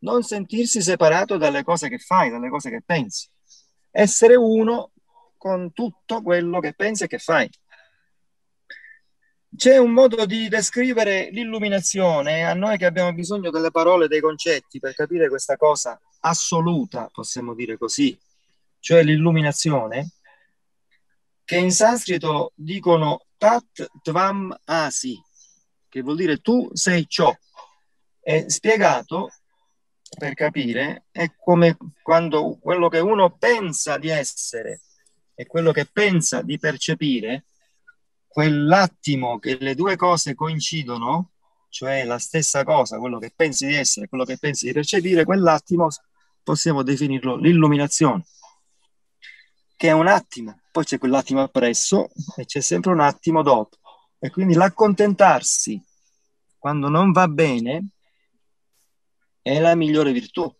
Non 0.00 0.22
sentirsi 0.22 0.80
separato 0.80 1.36
dalle 1.36 1.64
cose 1.64 1.88
che 1.88 1.98
fai, 1.98 2.30
dalle 2.30 2.48
cose 2.48 2.70
che 2.70 2.82
pensi. 2.84 3.28
Essere 3.90 4.36
uno 4.36 4.92
con 5.36 5.72
tutto 5.72 6.22
quello 6.22 6.60
che 6.60 6.72
pensi 6.72 7.04
e 7.04 7.06
che 7.08 7.18
fai. 7.18 7.50
C'è 9.58 9.76
un 9.76 9.90
modo 9.90 10.24
di 10.24 10.48
descrivere 10.48 11.30
l'illuminazione, 11.32 12.44
a 12.44 12.54
noi 12.54 12.78
che 12.78 12.86
abbiamo 12.86 13.12
bisogno 13.12 13.50
delle 13.50 13.72
parole, 13.72 14.06
dei 14.06 14.20
concetti 14.20 14.78
per 14.78 14.94
capire 14.94 15.28
questa 15.28 15.56
cosa 15.56 16.00
assoluta, 16.20 17.10
possiamo 17.12 17.54
dire 17.54 17.76
così, 17.76 18.16
cioè 18.78 19.02
l'illuminazione, 19.02 20.12
che 21.44 21.56
in 21.56 21.72
sanscrito 21.72 22.52
dicono 22.54 23.24
tat 23.36 23.90
tvam 24.00 24.56
asi, 24.66 25.20
che 25.88 26.02
vuol 26.02 26.14
dire 26.14 26.36
tu 26.36 26.70
sei 26.72 27.08
ciò. 27.08 27.36
È 28.20 28.44
spiegato 28.46 29.32
per 30.16 30.34
capire, 30.34 31.06
è 31.10 31.34
come 31.36 31.76
quando 32.00 32.58
quello 32.60 32.88
che 32.88 33.00
uno 33.00 33.36
pensa 33.36 33.98
di 33.98 34.08
essere 34.08 34.82
e 35.34 35.46
quello 35.46 35.72
che 35.72 35.84
pensa 35.84 36.42
di 36.42 36.60
percepire, 36.60 37.46
quell'attimo 38.28 39.38
che 39.38 39.56
le 39.58 39.74
due 39.74 39.96
cose 39.96 40.34
coincidono, 40.34 41.32
cioè 41.70 42.04
la 42.04 42.18
stessa 42.18 42.62
cosa, 42.62 42.98
quello 42.98 43.18
che 43.18 43.32
pensi 43.34 43.66
di 43.66 43.74
essere 43.74 44.08
quello 44.08 44.24
che 44.24 44.38
pensi 44.38 44.66
di 44.66 44.72
percepire, 44.72 45.24
quell'attimo 45.24 45.88
possiamo 46.42 46.82
definirlo 46.82 47.36
l'illuminazione, 47.36 48.24
che 49.76 49.88
è 49.88 49.92
un 49.92 50.06
attimo, 50.06 50.60
poi 50.70 50.84
c'è 50.84 50.98
quell'attimo 50.98 51.42
appresso 51.42 52.10
e 52.36 52.44
c'è 52.44 52.60
sempre 52.60 52.92
un 52.92 53.00
attimo 53.00 53.42
dopo. 53.42 53.76
E 54.18 54.30
quindi 54.30 54.54
l'accontentarsi 54.54 55.82
quando 56.58 56.88
non 56.88 57.12
va 57.12 57.28
bene 57.28 57.88
è 59.40 59.58
la 59.60 59.74
migliore 59.74 60.12
virtù. 60.12 60.52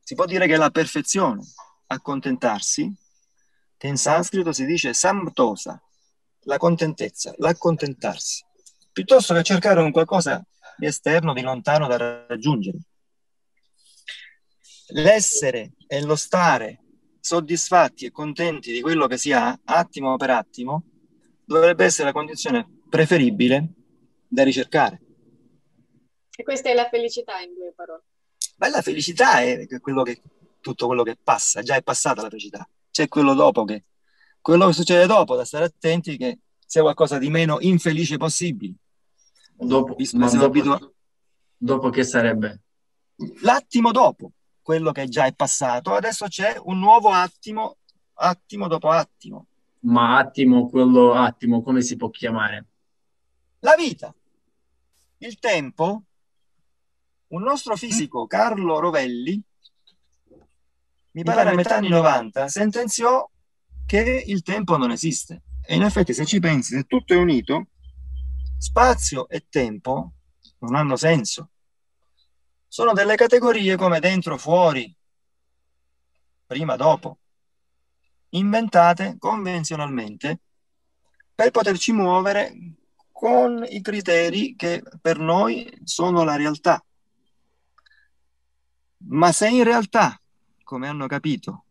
Si 0.00 0.14
può 0.14 0.24
dire 0.24 0.46
che 0.46 0.54
è 0.54 0.56
la 0.56 0.70
perfezione, 0.70 1.42
accontentarsi, 1.86 2.94
che 3.76 3.86
in 3.86 3.96
sanscrito 3.96 4.52
si 4.52 4.64
dice 4.64 4.94
samtosa, 4.94 5.80
la 6.46 6.56
contentezza, 6.56 7.34
l'accontentarsi, 7.38 8.44
piuttosto 8.92 9.34
che 9.34 9.42
cercare 9.42 9.80
un 9.80 9.92
qualcosa 9.92 10.44
di 10.76 10.86
esterno, 10.86 11.32
di 11.32 11.42
lontano 11.42 11.86
da 11.86 12.26
raggiungere 12.26 12.78
l'essere 14.88 15.72
e 15.86 16.02
lo 16.02 16.16
stare 16.16 16.80
soddisfatti 17.20 18.06
e 18.06 18.10
contenti 18.10 18.72
di 18.72 18.80
quello 18.80 19.06
che 19.06 19.16
si 19.16 19.32
ha 19.32 19.58
attimo 19.64 20.16
per 20.16 20.30
attimo 20.30 20.84
dovrebbe 21.44 21.84
essere 21.84 22.08
la 22.08 22.12
condizione 22.12 22.82
preferibile 22.88 23.72
da 24.28 24.42
ricercare. 24.44 25.00
E 26.36 26.42
questa 26.42 26.68
è 26.68 26.74
la 26.74 26.88
felicità 26.88 27.40
in 27.40 27.54
due 27.54 27.72
parole. 27.74 28.02
Beh, 28.56 28.68
la 28.68 28.82
felicità 28.82 29.40
è 29.40 29.66
quello 29.80 30.02
che, 30.02 30.22
tutto 30.60 30.86
quello 30.86 31.02
che 31.02 31.16
passa, 31.22 31.62
già 31.62 31.76
è 31.76 31.82
passata 31.82 32.22
la 32.22 32.28
felicità. 32.28 32.68
C'è 32.90 33.08
quello 33.08 33.34
dopo 33.34 33.64
che, 33.64 33.84
quello 34.46 34.68
che 34.68 34.74
succede 34.74 35.06
dopo, 35.06 35.34
da 35.34 35.44
stare 35.44 35.64
attenti 35.64 36.16
che 36.16 36.38
sia 36.64 36.82
qualcosa 36.82 37.18
di 37.18 37.30
meno 37.30 37.56
infelice 37.62 38.16
possibile. 38.16 38.74
Dopo, 39.52 39.96
ma 40.12 40.30
dopo, 40.30 40.94
dopo 41.56 41.90
che 41.90 42.04
sarebbe? 42.04 42.60
L'attimo 43.42 43.90
dopo, 43.90 44.30
quello 44.62 44.92
che 44.92 45.08
già 45.08 45.26
è 45.26 45.34
passato, 45.34 45.94
adesso 45.94 46.28
c'è 46.28 46.60
un 46.62 46.78
nuovo 46.78 47.08
attimo, 47.08 47.78
attimo 48.14 48.68
dopo 48.68 48.90
attimo. 48.90 49.46
Ma 49.80 50.16
attimo, 50.18 50.68
quello 50.68 51.14
attimo, 51.14 51.60
come 51.60 51.80
si 51.80 51.96
può 51.96 52.08
chiamare? 52.10 52.66
La 53.60 53.74
vita. 53.76 54.14
Il 55.18 55.40
tempo, 55.40 56.02
un 57.28 57.42
nostro 57.42 57.74
fisico, 57.74 58.28
Carlo 58.28 58.78
Rovelli, 58.78 59.42
mi 61.10 61.22
pare 61.24 61.50
a 61.50 61.54
metà 61.54 61.78
anni 61.78 61.88
90, 61.88 62.46
sentenziò 62.46 63.28
che 63.86 64.24
il 64.26 64.42
tempo 64.42 64.76
non 64.76 64.90
esiste. 64.90 65.42
E 65.64 65.74
in 65.74 65.82
effetti, 65.82 66.12
se 66.12 66.26
ci 66.26 66.40
pensi, 66.40 66.74
se 66.74 66.84
tutto 66.84 67.14
è 67.14 67.16
unito, 67.16 67.68
spazio 68.58 69.28
e 69.28 69.46
tempo 69.48 70.12
non 70.58 70.74
hanno 70.74 70.96
senso 70.96 71.50
sono 72.76 72.92
delle 72.92 73.16
categorie 73.16 73.74
come 73.76 74.00
dentro, 74.00 74.36
fuori, 74.36 74.94
prima, 76.44 76.76
dopo, 76.76 77.20
inventate 78.30 79.16
convenzionalmente 79.18 80.40
per 81.34 81.50
poterci 81.52 81.92
muovere 81.92 82.54
con 83.12 83.64
i 83.66 83.80
criteri 83.80 84.54
che 84.56 84.82
per 85.00 85.18
noi 85.18 85.74
sono 85.84 86.22
la 86.22 86.36
realtà. 86.36 86.84
Ma 89.08 89.32
se 89.32 89.48
in 89.48 89.64
realtà, 89.64 90.20
come 90.62 90.86
hanno 90.86 91.06
capito, 91.06 91.64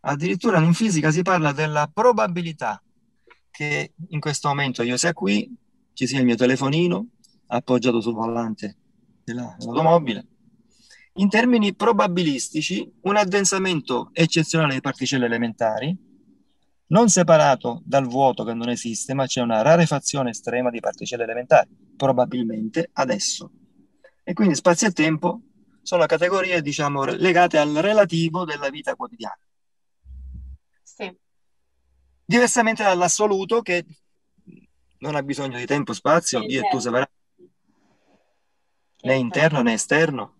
addirittura 0.00 0.58
in 0.60 0.74
fisica 0.74 1.10
si 1.10 1.22
parla 1.22 1.52
della 1.52 1.90
probabilità 1.92 2.82
che 3.50 3.92
in 4.08 4.20
questo 4.20 4.48
momento 4.48 4.82
io 4.82 4.96
sia 4.96 5.12
qui, 5.12 5.54
ci 5.92 6.06
sia 6.06 6.20
il 6.20 6.24
mio 6.24 6.36
telefonino 6.36 7.06
appoggiato 7.48 8.00
sul 8.00 8.14
volante 8.14 8.76
dell'automobile. 9.24 10.26
In 11.14 11.28
termini 11.28 11.74
probabilistici, 11.74 12.90
un 13.02 13.16
addensamento 13.16 14.10
eccezionale 14.12 14.74
di 14.74 14.80
particelle 14.80 15.26
elementari, 15.26 15.94
non 16.86 17.08
separato 17.08 17.82
dal 17.84 18.06
vuoto 18.06 18.44
che 18.44 18.54
non 18.54 18.68
esiste, 18.68 19.12
ma 19.14 19.26
c'è 19.26 19.42
una 19.42 19.62
rarefazione 19.62 20.30
estrema 20.30 20.70
di 20.70 20.80
particelle 20.80 21.24
elementari, 21.24 21.68
probabilmente 21.96 22.90
adesso. 22.94 23.50
E 24.22 24.32
quindi 24.32 24.54
spazio 24.54 24.88
e 24.88 24.92
tempo 24.92 25.40
sono 25.82 26.06
categorie, 26.06 26.62
diciamo, 26.62 27.04
legate 27.04 27.58
al 27.58 27.74
relativo 27.74 28.44
della 28.44 28.70
vita 28.70 28.94
quotidiana. 28.94 29.38
Sì. 31.00 31.18
Diversamente 32.24 32.82
dall'assoluto 32.82 33.62
che 33.62 33.86
non 34.98 35.14
ha 35.14 35.22
bisogno 35.22 35.56
di 35.56 35.64
tempo, 35.64 35.94
spazio, 35.94 36.42
io 36.42 36.60
e 36.60 36.68
tu 36.68 36.78
separati 36.78 37.12
né 39.02 39.14
interno 39.14 39.62
né 39.62 39.72
esterno. 39.72 40.36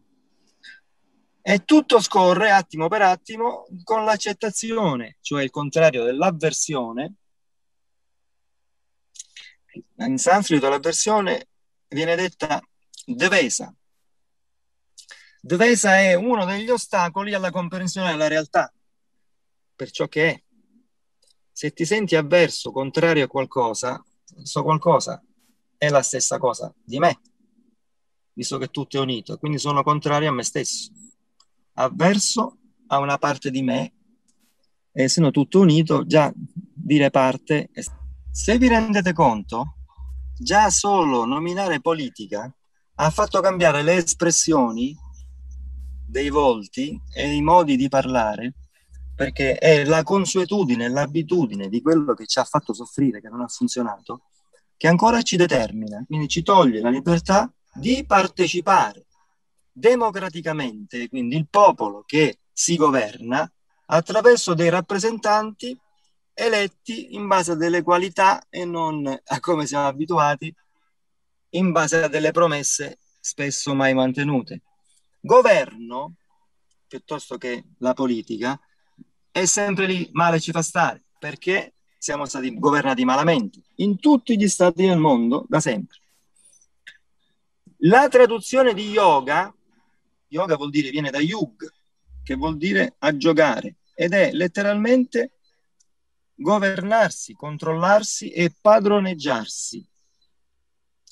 E 1.40 1.64
tutto 1.64 2.01
scorre 2.01 2.51
attimo 2.51 2.88
per 2.88 3.01
attimo 3.01 3.66
con 3.83 4.05
l'accettazione, 4.05 5.16
cioè 5.23 5.42
il 5.42 5.51
contrario 5.51 6.05
dell'avversione. 6.05 7.14
In 9.96 10.18
sanscrito 10.18 10.68
l'avversione 10.68 11.49
viene 11.88 12.14
detta 12.16 12.61
devesa. 13.07 13.75
Devesa 15.40 15.99
è 15.99 16.12
uno 16.12 16.44
degli 16.44 16.68
ostacoli 16.68 17.33
alla 17.33 17.51
comprensione 17.51 18.11
della 18.11 18.29
realtà, 18.29 18.70
per 19.75 19.90
ciò 19.90 20.07
che 20.07 20.31
è. 20.31 20.42
Se 21.61 21.75
ti 21.75 21.85
senti 21.85 22.16
avverso, 22.16 22.73
contrario 22.73 23.27
a 23.27 23.29
qualcosa, 23.29 24.03
so 24.44 24.62
qualcosa 24.62 25.23
è 25.77 25.90
la 25.90 26.01
stessa 26.01 26.38
cosa 26.38 26.75
di 26.83 26.99
me 26.99 27.20
visto 28.33 28.57
che 28.57 28.68
tutto 28.68 28.96
è 28.96 29.01
unito, 29.01 29.37
quindi 29.37 29.59
sono 29.59 29.83
contrario 29.83 30.31
a 30.31 30.33
me 30.33 30.42
stesso, 30.42 30.90
avverso 31.75 32.57
a 32.87 32.96
una 32.96 33.18
parte 33.18 33.51
di 33.51 33.61
me, 33.61 33.92
e 34.90 35.03
essendo 35.03 35.31
tutto 35.31 35.61
unito, 35.61 36.07
già 36.07 36.33
dire 36.35 37.11
parte. 37.11 37.68
Se 38.31 38.57
vi 38.57 38.66
rendete 38.66 39.12
conto, 39.12 39.75
già 40.38 40.70
solo 40.70 41.27
nominare 41.27 41.83
politica 41.83 42.51
ha 42.94 43.11
fatto 43.11 43.38
cambiare 43.42 43.83
le 43.83 43.96
espressioni 43.96 44.96
dei 46.07 46.31
volti 46.31 46.99
e 47.12 47.35
i 47.35 47.42
modi 47.42 47.77
di 47.77 47.90
parlare, 47.90 48.55
perché 49.20 49.59
è 49.59 49.85
la 49.85 50.02
consuetudine, 50.02 50.88
l'abitudine 50.88 51.68
di 51.68 51.83
quello 51.83 52.14
che 52.14 52.24
ci 52.24 52.38
ha 52.38 52.44
fatto 52.44 52.72
soffrire, 52.72 53.20
che 53.20 53.28
non 53.28 53.42
ha 53.42 53.48
funzionato, 53.48 54.22
che 54.78 54.88
ancora 54.88 55.20
ci 55.20 55.37
determina, 55.37 56.02
quindi 56.06 56.26
ci 56.26 56.42
toglie 56.42 56.80
la 56.80 56.88
libertà 56.88 57.52
di 57.70 58.02
partecipare 58.06 59.04
democraticamente, 59.70 61.11
quindi 61.11 61.37
il 61.37 61.48
popolo 61.50 62.02
che 62.06 62.38
si 62.50 62.76
governa 62.76 63.46
attraverso 63.88 64.54
dei 64.54 64.70
rappresentanti 64.70 65.78
eletti 66.33 67.14
in 67.14 67.26
base 67.26 67.52
a 67.52 67.56
delle 67.56 67.83
qualità 67.83 68.46
e 68.48 68.64
non 68.64 69.06
a 69.06 69.40
come 69.40 69.66
siamo 69.66 69.87
abituati, 69.87 70.50
in 71.50 71.72
base 71.72 72.04
a 72.04 72.09
delle 72.09 72.30
promesse 72.30 73.00
spesso 73.20 73.74
mai 73.74 73.92
mantenute. 73.92 74.62
Governo, 75.20 76.14
piuttosto 76.88 77.37
che 77.37 77.64
la 77.80 77.92
politica, 77.92 78.59
è 79.31 79.45
sempre 79.45 79.87
lì, 79.87 80.09
male 80.12 80.40
ci 80.40 80.51
fa 80.51 80.62
stare, 80.62 81.05
perché 81.19 81.75
siamo 81.99 82.25
stati 82.25 82.59
governati 82.59 83.05
malamente 83.05 83.61
in 83.77 83.99
tutti 83.99 84.37
gli 84.37 84.49
stati 84.49 84.87
del 84.87 84.99
mondo 84.99 85.45
da 85.49 85.61
sempre. 85.61 85.99
La 87.83 88.09
traduzione 88.09 88.75
di 88.75 88.90
yoga, 88.90 89.55
yoga 90.29 90.57
vuol 90.57 90.71
dire 90.71 90.90
viene 90.90 91.11
da 91.11 91.19
yug, 91.19 91.71
che 92.23 92.35
vuol 92.35 92.57
dire 92.57 92.95
aggiogare 92.99 93.77
ed 93.95 94.12
è 94.12 94.33
letteralmente 94.33 95.33
governarsi, 96.35 97.35
controllarsi 97.35 98.31
e 98.31 98.53
padroneggiarsi 98.61 99.87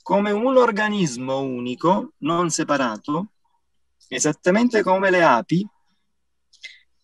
come 0.09 0.31
un 0.31 0.57
organismo 0.57 1.41
unico, 1.41 2.15
non 2.21 2.49
separato, 2.49 3.33
esattamente 4.09 4.83
come 4.83 5.11
le 5.11 5.23
api, 5.23 5.69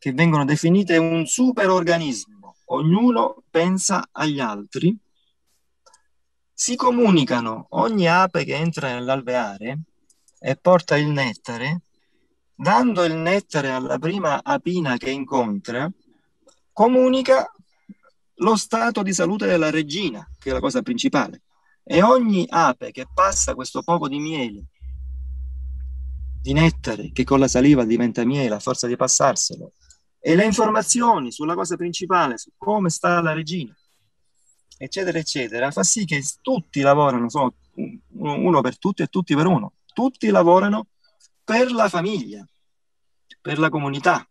che 0.04 0.12
vengono 0.12 0.44
definite 0.44 0.98
un 0.98 1.24
superorganismo, 1.24 2.56
ognuno 2.66 3.42
pensa 3.48 4.06
agli 4.12 4.38
altri, 4.38 4.94
si 6.52 6.76
comunicano, 6.76 7.68
ogni 7.70 8.06
ape 8.06 8.44
che 8.44 8.54
entra 8.54 8.92
nell'alveare 8.92 9.78
e 10.38 10.56
porta 10.56 10.98
il 10.98 11.06
nettare, 11.06 11.84
dando 12.54 13.02
il 13.04 13.14
nettare 13.14 13.70
alla 13.70 13.98
prima 13.98 14.44
apina 14.44 14.98
che 14.98 15.08
incontra, 15.08 15.90
comunica 16.70 17.50
lo 18.34 18.56
stato 18.56 19.02
di 19.02 19.14
salute 19.14 19.46
della 19.46 19.70
regina, 19.70 20.28
che 20.38 20.50
è 20.50 20.52
la 20.52 20.60
cosa 20.60 20.82
principale. 20.82 21.44
E 21.82 22.02
ogni 22.02 22.44
ape 22.46 22.90
che 22.90 23.06
passa 23.10 23.54
questo 23.54 23.80
poco 23.82 24.06
di 24.06 24.18
miele, 24.18 24.64
di 26.42 26.52
nettare, 26.52 27.10
che 27.10 27.24
con 27.24 27.38
la 27.38 27.48
saliva 27.48 27.86
diventa 27.86 28.22
miele 28.26 28.56
a 28.56 28.60
forza 28.60 28.86
di 28.86 28.96
passarselo, 28.96 29.72
e 30.26 30.34
le 30.36 30.46
informazioni 30.46 31.30
sulla 31.30 31.54
cosa 31.54 31.76
principale, 31.76 32.38
su 32.38 32.50
come 32.56 32.88
sta 32.88 33.20
la 33.20 33.34
regina, 33.34 33.76
eccetera, 34.78 35.18
eccetera, 35.18 35.70
fa 35.70 35.82
sì 35.82 36.06
che 36.06 36.22
tutti 36.40 36.80
lavorano, 36.80 37.28
sono 37.28 37.52
uno 37.74 38.60
per 38.62 38.78
tutti 38.78 39.02
e 39.02 39.08
tutti 39.08 39.34
per 39.34 39.44
uno. 39.44 39.74
Tutti 39.92 40.30
lavorano 40.30 40.86
per 41.44 41.70
la 41.72 41.90
famiglia, 41.90 42.42
per 43.42 43.58
la 43.58 43.68
comunità. 43.68 44.26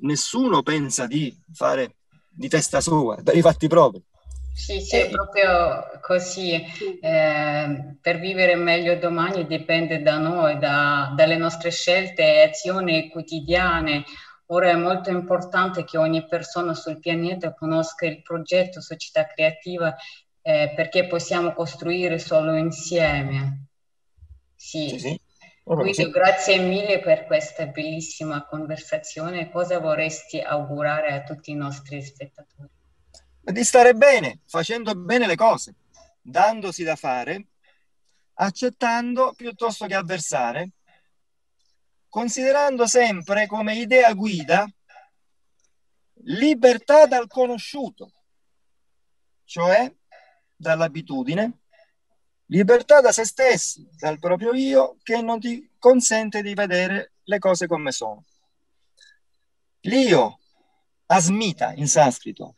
Nessuno 0.00 0.62
pensa 0.62 1.06
di 1.06 1.34
fare 1.54 1.94
di 2.28 2.48
testa 2.48 2.82
sua, 2.82 3.16
per 3.22 3.34
i 3.34 3.40
fatti 3.40 3.68
propri. 3.68 4.04
Sì, 4.54 4.78
sì, 4.82 4.96
è 4.96 5.08
proprio 5.08 6.00
così. 6.02 6.62
Eh, 7.00 7.96
per 7.98 8.20
vivere 8.20 8.56
meglio 8.56 8.98
domani 8.98 9.46
dipende 9.46 10.02
da 10.02 10.18
noi, 10.18 10.58
da, 10.58 11.14
dalle 11.16 11.38
nostre 11.38 11.70
scelte 11.70 12.22
e 12.22 12.42
azioni 12.42 13.08
quotidiane. 13.08 14.04
Ora 14.52 14.68
è 14.68 14.74
molto 14.74 15.08
importante 15.08 15.82
che 15.84 15.96
ogni 15.96 16.26
persona 16.26 16.74
sul 16.74 16.98
pianeta 16.98 17.54
conosca 17.54 18.04
il 18.04 18.20
progetto 18.20 18.82
Società 18.82 19.26
Creativa 19.26 19.96
eh, 20.42 20.74
perché 20.76 21.06
possiamo 21.06 21.54
costruire 21.54 22.18
solo 22.18 22.54
insieme. 22.54 23.68
Sì. 24.54 24.90
sì, 24.90 24.98
sì. 24.98 25.20
Guido, 25.64 25.92
sì. 25.92 26.10
grazie 26.10 26.58
mille 26.58 27.00
per 27.00 27.24
questa 27.24 27.64
bellissima 27.66 28.44
conversazione. 28.44 29.50
Cosa 29.50 29.78
vorresti 29.78 30.38
augurare 30.38 31.14
a 31.14 31.22
tutti 31.22 31.50
i 31.50 31.54
nostri 31.54 32.02
spettatori? 32.02 32.68
Di 33.40 33.64
stare 33.64 33.94
bene, 33.94 34.40
facendo 34.46 34.94
bene 34.94 35.26
le 35.26 35.36
cose, 35.36 35.74
dandosi 36.20 36.84
da 36.84 36.96
fare, 36.96 37.46
accettando 38.34 39.32
piuttosto 39.34 39.86
che 39.86 39.94
avversare, 39.94 40.72
considerando 42.12 42.86
sempre 42.86 43.46
come 43.46 43.74
idea 43.74 44.12
guida 44.12 44.70
libertà 46.24 47.06
dal 47.06 47.26
conosciuto, 47.26 48.12
cioè 49.44 49.90
dall'abitudine 50.54 51.62
Libertà 52.52 53.00
da 53.00 53.12
se 53.12 53.24
stessi, 53.24 53.88
dal 53.98 54.18
proprio 54.18 54.52
io, 54.52 54.98
che 55.02 55.22
non 55.22 55.40
ti 55.40 55.70
consente 55.78 56.42
di 56.42 56.52
vedere 56.52 57.12
le 57.22 57.38
cose 57.38 57.66
come 57.66 57.92
sono. 57.92 58.26
L'io, 59.80 60.38
asmita 61.06 61.72
in 61.72 61.88
sanscrito. 61.88 62.56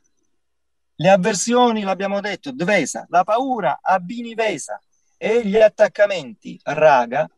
Le 0.97 1.11
avversioni, 1.11 1.83
l'abbiamo 1.83 2.21
detto, 2.21 2.51
dvesa, 2.51 3.07
la 3.09 3.23
paura, 3.23 3.79
abinivesa 3.81 4.83
e 5.17 5.47
gli 5.47 5.61
attaccamenti, 5.61 6.59
raga, 6.65 7.31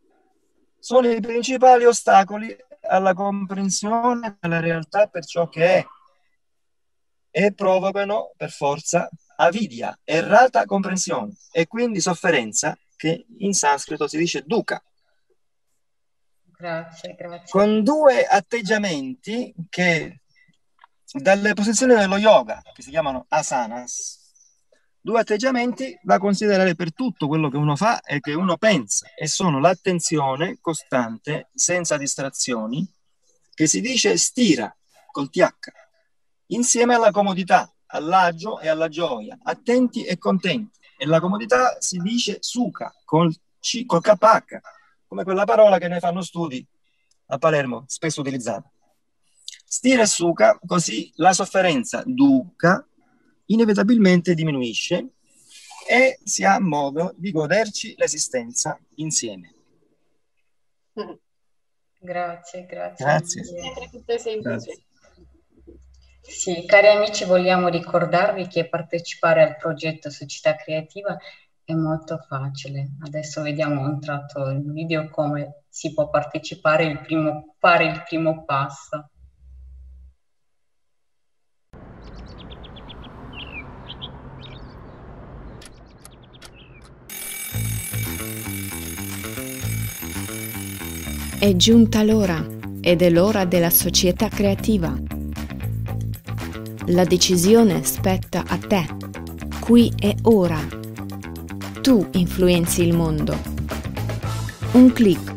sono 0.78 1.10
i 1.10 1.20
principali 1.20 1.84
ostacoli 1.84 2.56
alla 2.82 3.14
comprensione 3.14 4.36
della 4.40 4.60
realtà 4.60 5.06
per 5.06 5.24
ciò 5.24 5.48
che 5.48 5.66
è 5.66 5.86
e 7.30 7.52
provocano 7.52 8.32
per 8.36 8.50
forza 8.50 9.08
avidia, 9.36 9.98
errata 10.04 10.64
comprensione 10.64 11.36
e 11.52 11.66
quindi 11.66 12.00
sofferenza 12.00 12.76
che 12.96 13.26
in 13.38 13.52
sanscrito 13.52 14.08
si 14.08 14.16
dice 14.16 14.42
dukkha. 14.46 14.82
Grazie, 16.58 17.14
grazie. 17.14 17.50
Con 17.50 17.82
due 17.82 18.24
atteggiamenti 18.24 19.54
che 19.68 20.22
dalle 21.12 21.52
posizioni 21.52 21.94
dello 21.94 22.16
yoga, 22.16 22.62
che 22.72 22.82
si 22.82 22.90
chiamano 22.90 23.26
asanas, 23.28 24.25
due 25.06 25.20
atteggiamenti 25.20 25.96
da 26.02 26.18
considerare 26.18 26.74
per 26.74 26.92
tutto 26.92 27.28
quello 27.28 27.48
che 27.48 27.56
uno 27.56 27.76
fa 27.76 28.00
e 28.00 28.18
che 28.18 28.34
uno 28.34 28.56
pensa, 28.56 29.06
e 29.16 29.28
sono 29.28 29.60
l'attenzione 29.60 30.58
costante, 30.60 31.48
senza 31.54 31.96
distrazioni, 31.96 32.84
che 33.54 33.68
si 33.68 33.80
dice 33.80 34.16
stira 34.16 34.76
col 35.12 35.30
TH, 35.30 35.70
insieme 36.46 36.96
alla 36.96 37.12
comodità, 37.12 37.72
all'agio 37.86 38.58
e 38.58 38.66
alla 38.66 38.88
gioia, 38.88 39.38
attenti 39.44 40.04
e 40.04 40.18
contenti. 40.18 40.76
E 40.98 41.06
la 41.06 41.20
comodità 41.20 41.76
si 41.78 41.98
dice 41.98 42.38
suca 42.40 42.92
col, 43.04 43.32
C, 43.60 43.86
col 43.86 44.02
KH, 44.02 44.58
come 45.06 45.22
quella 45.22 45.44
parola 45.44 45.78
che 45.78 45.86
ne 45.86 46.00
fanno 46.00 46.20
studi 46.20 46.66
a 47.26 47.38
Palermo, 47.38 47.84
spesso 47.86 48.22
utilizzata. 48.22 48.68
Stira 49.64 50.02
e 50.02 50.06
suca, 50.06 50.58
così 50.66 51.12
la 51.14 51.32
sofferenza 51.32 52.02
duca 52.04 52.84
inevitabilmente 53.46 54.34
diminuisce 54.34 55.08
e 55.88 56.18
si 56.24 56.44
ha 56.44 56.58
modo 56.60 57.14
di 57.16 57.30
goderci 57.30 57.94
l'esistenza 57.96 58.78
insieme. 58.96 59.54
Grazie, 61.98 62.66
grazie. 62.66 63.04
Grazie. 63.04 64.40
grazie. 64.40 64.84
Sì, 66.20 66.64
cari 66.66 66.88
amici, 66.88 67.24
vogliamo 67.24 67.68
ricordarvi 67.68 68.48
che 68.48 68.68
partecipare 68.68 69.42
al 69.42 69.56
progetto 69.56 70.10
Società 70.10 70.56
Creativa 70.56 71.16
è 71.64 71.72
molto 71.72 72.18
facile. 72.18 72.96
Adesso 73.04 73.42
vediamo 73.42 73.80
un 73.80 74.00
tratto 74.00 74.48
il 74.50 74.72
video 74.72 75.08
come 75.08 75.64
si 75.68 75.92
può 75.92 76.08
partecipare, 76.08 76.84
il 76.84 77.00
primo, 77.00 77.54
fare 77.58 77.86
il 77.86 78.02
primo 78.06 78.44
passo. 78.44 79.10
È 91.38 91.54
giunta 91.56 92.02
l'ora 92.02 92.44
ed 92.80 93.02
è 93.02 93.10
l'ora 93.10 93.44
della 93.44 93.70
società 93.70 94.28
creativa 94.28 95.14
la 96.90 97.04
decisione 97.04 97.82
spetta 97.82 98.44
a 98.46 98.56
te, 98.58 98.86
qui 99.58 99.92
e 99.98 100.14
ora. 100.22 100.58
Tu 101.80 102.06
influenzi 102.12 102.82
il 102.82 102.94
mondo. 102.94 103.36
Un 104.72 104.92
clic, 104.92 105.34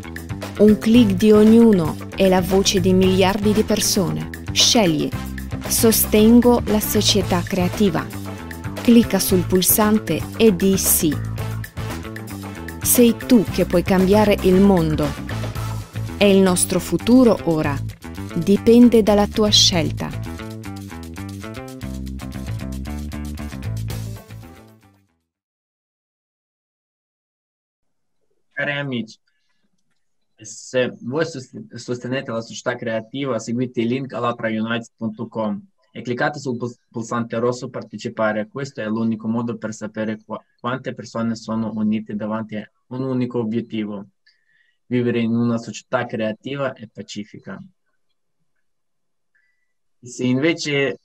un 0.60 0.78
clic 0.78 1.14
di 1.14 1.32
ognuno 1.32 1.96
è 2.16 2.28
la 2.28 2.42
voce 2.42 2.80
di 2.80 2.94
miliardi 2.94 3.52
di 3.52 3.64
persone. 3.64 4.30
Scegli. 4.52 5.10
Sostengo 5.68 6.62
la 6.66 6.80
società 6.80 7.42
creativa. 7.42 8.06
Clicca 8.82 9.18
sul 9.18 9.46
pulsante 9.48 10.22
e 10.38 10.56
di 10.56 10.78
sì. 10.78 11.16
Sei 12.82 13.16
tu 13.26 13.44
che 13.52 13.66
puoi 13.66 13.82
cambiare 13.82 14.38
il 14.44 14.60
mondo. 14.62 15.29
È 16.20 16.26
il 16.26 16.42
nostro 16.42 16.82
futuro 16.82 17.40
ora. 17.46 17.74
Dipende 18.36 19.02
dalla 19.02 19.26
tua 19.26 19.48
scelta. 19.48 20.10
Cari 28.52 28.72
amici, 28.74 29.18
se 30.36 30.94
voi 31.04 31.24
sostenete 31.26 32.32
la 32.32 32.42
società 32.42 32.76
creativa, 32.76 33.40
seguite 33.40 33.80
il 33.80 33.88
link 33.88 34.12
allatraunited.com 34.12 35.68
e 35.94 36.02
cliccate 36.02 36.38
sul 36.38 36.58
pulsante 36.92 37.38
rosso 37.38 37.70
partecipare. 37.70 38.50
Questo 38.50 38.82
è 38.82 38.86
l'unico 38.88 39.30
modo 39.30 39.56
per 39.56 39.74
sapere 39.74 40.22
qu- 40.22 40.44
quante 40.60 40.94
persone 40.94 41.38
sono 41.38 41.72
unite 41.74 42.14
davanti 42.14 42.58
a 42.58 42.70
un 42.88 43.04
unico 43.04 43.40
obiettivo, 43.40 44.06
vivere 44.90 45.20
in 45.20 45.36
una 45.36 45.58
società 45.58 46.06
creativa 46.06 46.74
e 46.74 46.90
pacifica. 46.92 47.62
Se 50.02 50.24
invece 50.24 51.00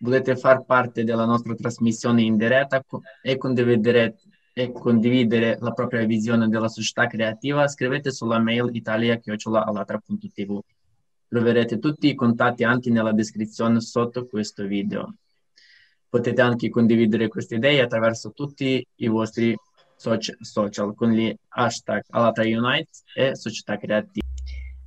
volete 0.00 0.36
far 0.36 0.64
parte 0.64 1.04
della 1.04 1.24
nostra 1.24 1.54
trasmissione 1.54 2.22
in 2.22 2.36
diretta 2.36 2.82
e 3.22 3.36
condividere 3.36 4.16
e 4.52 4.72
condividere 4.72 5.56
la 5.60 5.72
propria 5.72 6.04
visione 6.04 6.48
della 6.48 6.68
società 6.68 7.06
creativa, 7.06 7.68
scrivete 7.68 8.10
sulla 8.10 8.38
mail 8.38 8.68
italia.alatra.tv. 8.72 10.60
Troverete 11.28 11.78
tutti 11.78 12.08
i 12.08 12.14
contatti 12.14 12.64
anche 12.64 12.90
nella 12.90 13.12
descrizione 13.12 13.80
sotto 13.80 14.26
questo 14.26 14.66
video. 14.66 15.14
Potete 16.08 16.42
anche 16.42 16.68
condividere 16.68 17.28
queste 17.28 17.54
idee 17.54 17.80
attraverso 17.80 18.32
tutti 18.32 18.84
i 18.96 19.06
vostri 19.06 19.56
social 20.00 20.94
con 20.94 21.10
gli 21.10 21.34
hashtag 21.48 22.02
Alatra 22.08 22.44
Unite 22.44 22.90
e 23.14 23.36
Società 23.36 23.76
Creativa. 23.76 24.26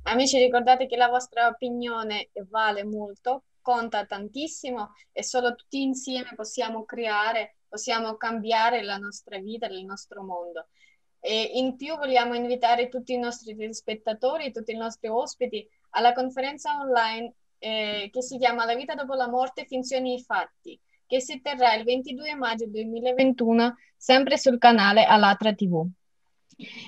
Amici, 0.06 0.38
ricordate 0.38 0.86
che 0.86 0.96
la 0.96 1.08
vostra 1.08 1.46
opinione 1.46 2.30
vale 2.50 2.84
molto, 2.84 3.44
conta 3.62 4.04
tantissimo 4.04 4.92
e 5.12 5.22
solo 5.22 5.54
tutti 5.54 5.80
insieme 5.82 6.32
possiamo 6.34 6.84
creare, 6.84 7.56
possiamo 7.68 8.16
cambiare 8.16 8.82
la 8.82 8.96
nostra 8.96 9.38
vita, 9.38 9.66
il 9.66 9.84
nostro 9.84 10.24
mondo. 10.24 10.66
E 11.20 11.52
in 11.54 11.76
più 11.76 11.96
vogliamo 11.96 12.34
invitare 12.34 12.88
tutti 12.88 13.14
i 13.14 13.18
nostri 13.18 13.56
telespettatori, 13.56 14.52
tutti 14.52 14.72
i 14.72 14.76
nostri 14.76 15.08
ospiti 15.08 15.66
alla 15.90 16.12
conferenza 16.12 16.78
online 16.80 17.34
eh, 17.58 18.10
che 18.12 18.20
si 18.20 18.36
chiama 18.36 18.66
La 18.66 18.74
vita 18.74 18.94
dopo 18.94 19.14
la 19.14 19.28
morte, 19.28 19.64
finzioni 19.64 20.16
e 20.16 20.22
fatti, 20.22 20.78
che 21.06 21.20
si 21.20 21.40
terrà 21.40 21.74
il 21.74 21.84
22 21.84 22.34
maggio 22.34 22.66
2021 22.66 23.76
sempre 23.96 24.36
sul 24.38 24.58
canale 24.58 25.04
Alatra 25.04 25.52
TV. 25.52 25.86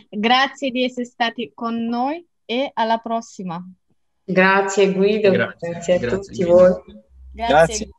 Grazie 0.08 0.70
di 0.70 0.84
essere 0.84 1.06
stati 1.06 1.52
con 1.54 1.84
noi 1.86 2.24
e 2.44 2.70
alla 2.74 2.98
prossima. 2.98 3.62
Grazie 4.24 4.92
Guido, 4.92 5.30
grazie, 5.30 5.70
grazie 5.70 5.94
a 5.94 5.98
grazie, 5.98 6.18
tutti 6.18 6.44
Guido. 6.44 6.52
voi. 6.52 6.82
Grazie. 7.32 7.54
grazie. 7.56 7.90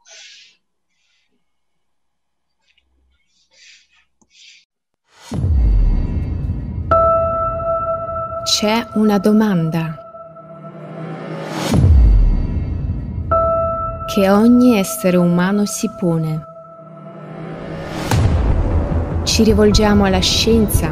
C'è 8.43 8.87
una 8.95 9.19
domanda 9.19 10.06
che 14.17 14.31
ogni 14.31 14.79
essere 14.79 15.15
umano 15.15 15.65
si 15.67 15.91
pone. 15.95 16.43
Ci 19.21 19.43
rivolgiamo 19.43 20.05
alla 20.05 20.17
scienza 20.17 20.91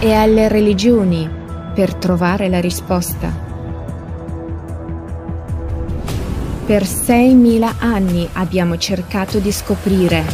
e 0.00 0.12
alle 0.12 0.48
religioni 0.48 1.30
per 1.72 1.94
trovare 1.94 2.48
la 2.48 2.60
risposta. 2.60 3.32
Per 6.66 6.82
6.000 6.82 7.74
anni 7.78 8.28
abbiamo 8.32 8.76
cercato 8.76 9.38
di 9.38 9.52
scoprire. 9.52 10.24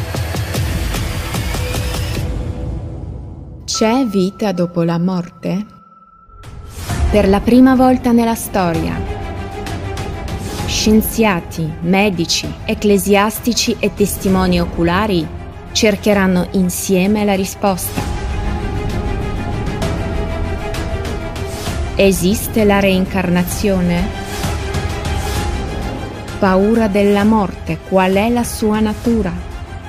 C'è 3.66 4.06
vita 4.06 4.52
dopo 4.52 4.82
la 4.82 4.98
morte? 4.98 5.79
Per 7.10 7.28
la 7.28 7.40
prima 7.40 7.74
volta 7.74 8.12
nella 8.12 8.36
storia, 8.36 8.96
scienziati, 10.66 11.68
medici, 11.80 12.48
ecclesiastici 12.64 13.74
e 13.80 13.92
testimoni 13.92 14.60
oculari 14.60 15.26
cercheranno 15.72 16.46
insieme 16.52 17.24
la 17.24 17.34
risposta. 17.34 18.00
Esiste 21.96 22.62
la 22.62 22.78
reincarnazione? 22.78 24.06
Paura 26.38 26.86
della 26.86 27.24
morte, 27.24 27.78
qual 27.88 28.12
è 28.12 28.28
la 28.28 28.44
sua 28.44 28.78
natura? 28.78 29.32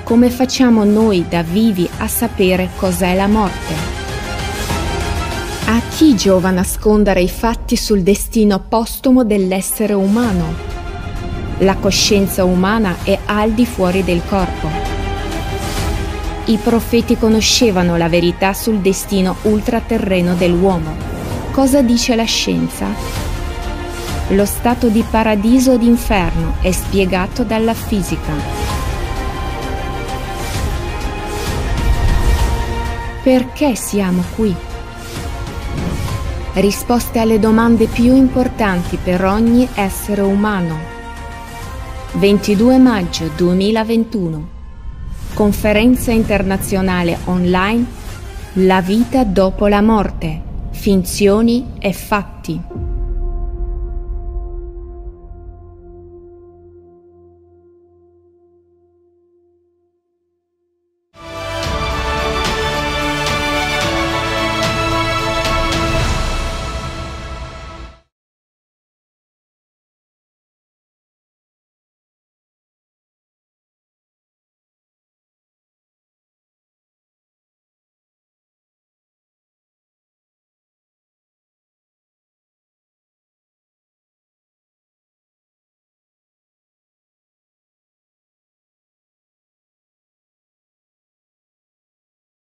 Come 0.02 0.32
facciamo 0.32 0.84
noi 0.86 1.28
da 1.30 1.44
vivi 1.44 1.88
a 2.00 2.08
sapere 2.08 2.70
cos'è 2.78 3.14
la 3.14 3.28
morte? 3.28 4.01
A 5.72 5.80
chi 5.90 6.18
giova 6.18 6.50
nascondere 6.50 7.22
i 7.22 7.30
fatti 7.30 7.78
sul 7.78 8.02
destino 8.02 8.60
postumo 8.60 9.24
dell'essere 9.24 9.94
umano? 9.94 10.54
La 11.60 11.76
coscienza 11.76 12.44
umana 12.44 12.98
è 13.04 13.18
al 13.24 13.54
di 13.54 13.66
fuori 13.66 14.04
del 14.04 14.22
corpo. 14.28 14.68
I 16.48 16.58
profeti 16.58 17.18
conoscevano 17.18 17.96
la 17.96 18.10
verità 18.10 18.52
sul 18.54 18.80
destino 18.80 19.38
ultraterreno 19.44 20.34
dell'uomo 20.34 20.94
Cosa 21.52 21.82
dice 21.82 22.16
la 22.16 22.26
scienza? 22.26 22.88
Lo 24.32 24.46
stato 24.46 24.90
di 24.90 25.06
paradiso 25.10 25.72
o 25.72 25.78
d'inferno 25.78 26.56
è 26.60 26.72
spiegato 26.72 27.46
dalla 27.46 27.74
fisica. 27.74 28.34
Perché 33.24 33.76
siamo 33.76 34.22
qui? 34.36 34.71
Risposte 36.54 37.20
alle 37.20 37.40
domande 37.40 37.86
più 37.86 38.14
importanti 38.14 38.98
per 39.02 39.24
ogni 39.24 39.66
essere 39.74 40.20
umano. 40.20 40.78
22 42.16 42.78
maggio 42.78 43.30
2021. 43.38 44.48
Conferenza 45.34 46.12
internazionale 46.12 47.20
online 47.26 47.86
La 48.56 48.82
vita 48.82 49.24
dopo 49.24 49.68
la 49.68 49.82
morte 49.82 50.42
finzioni 50.72 51.76
e 51.80 51.94
fatti. 51.94 52.71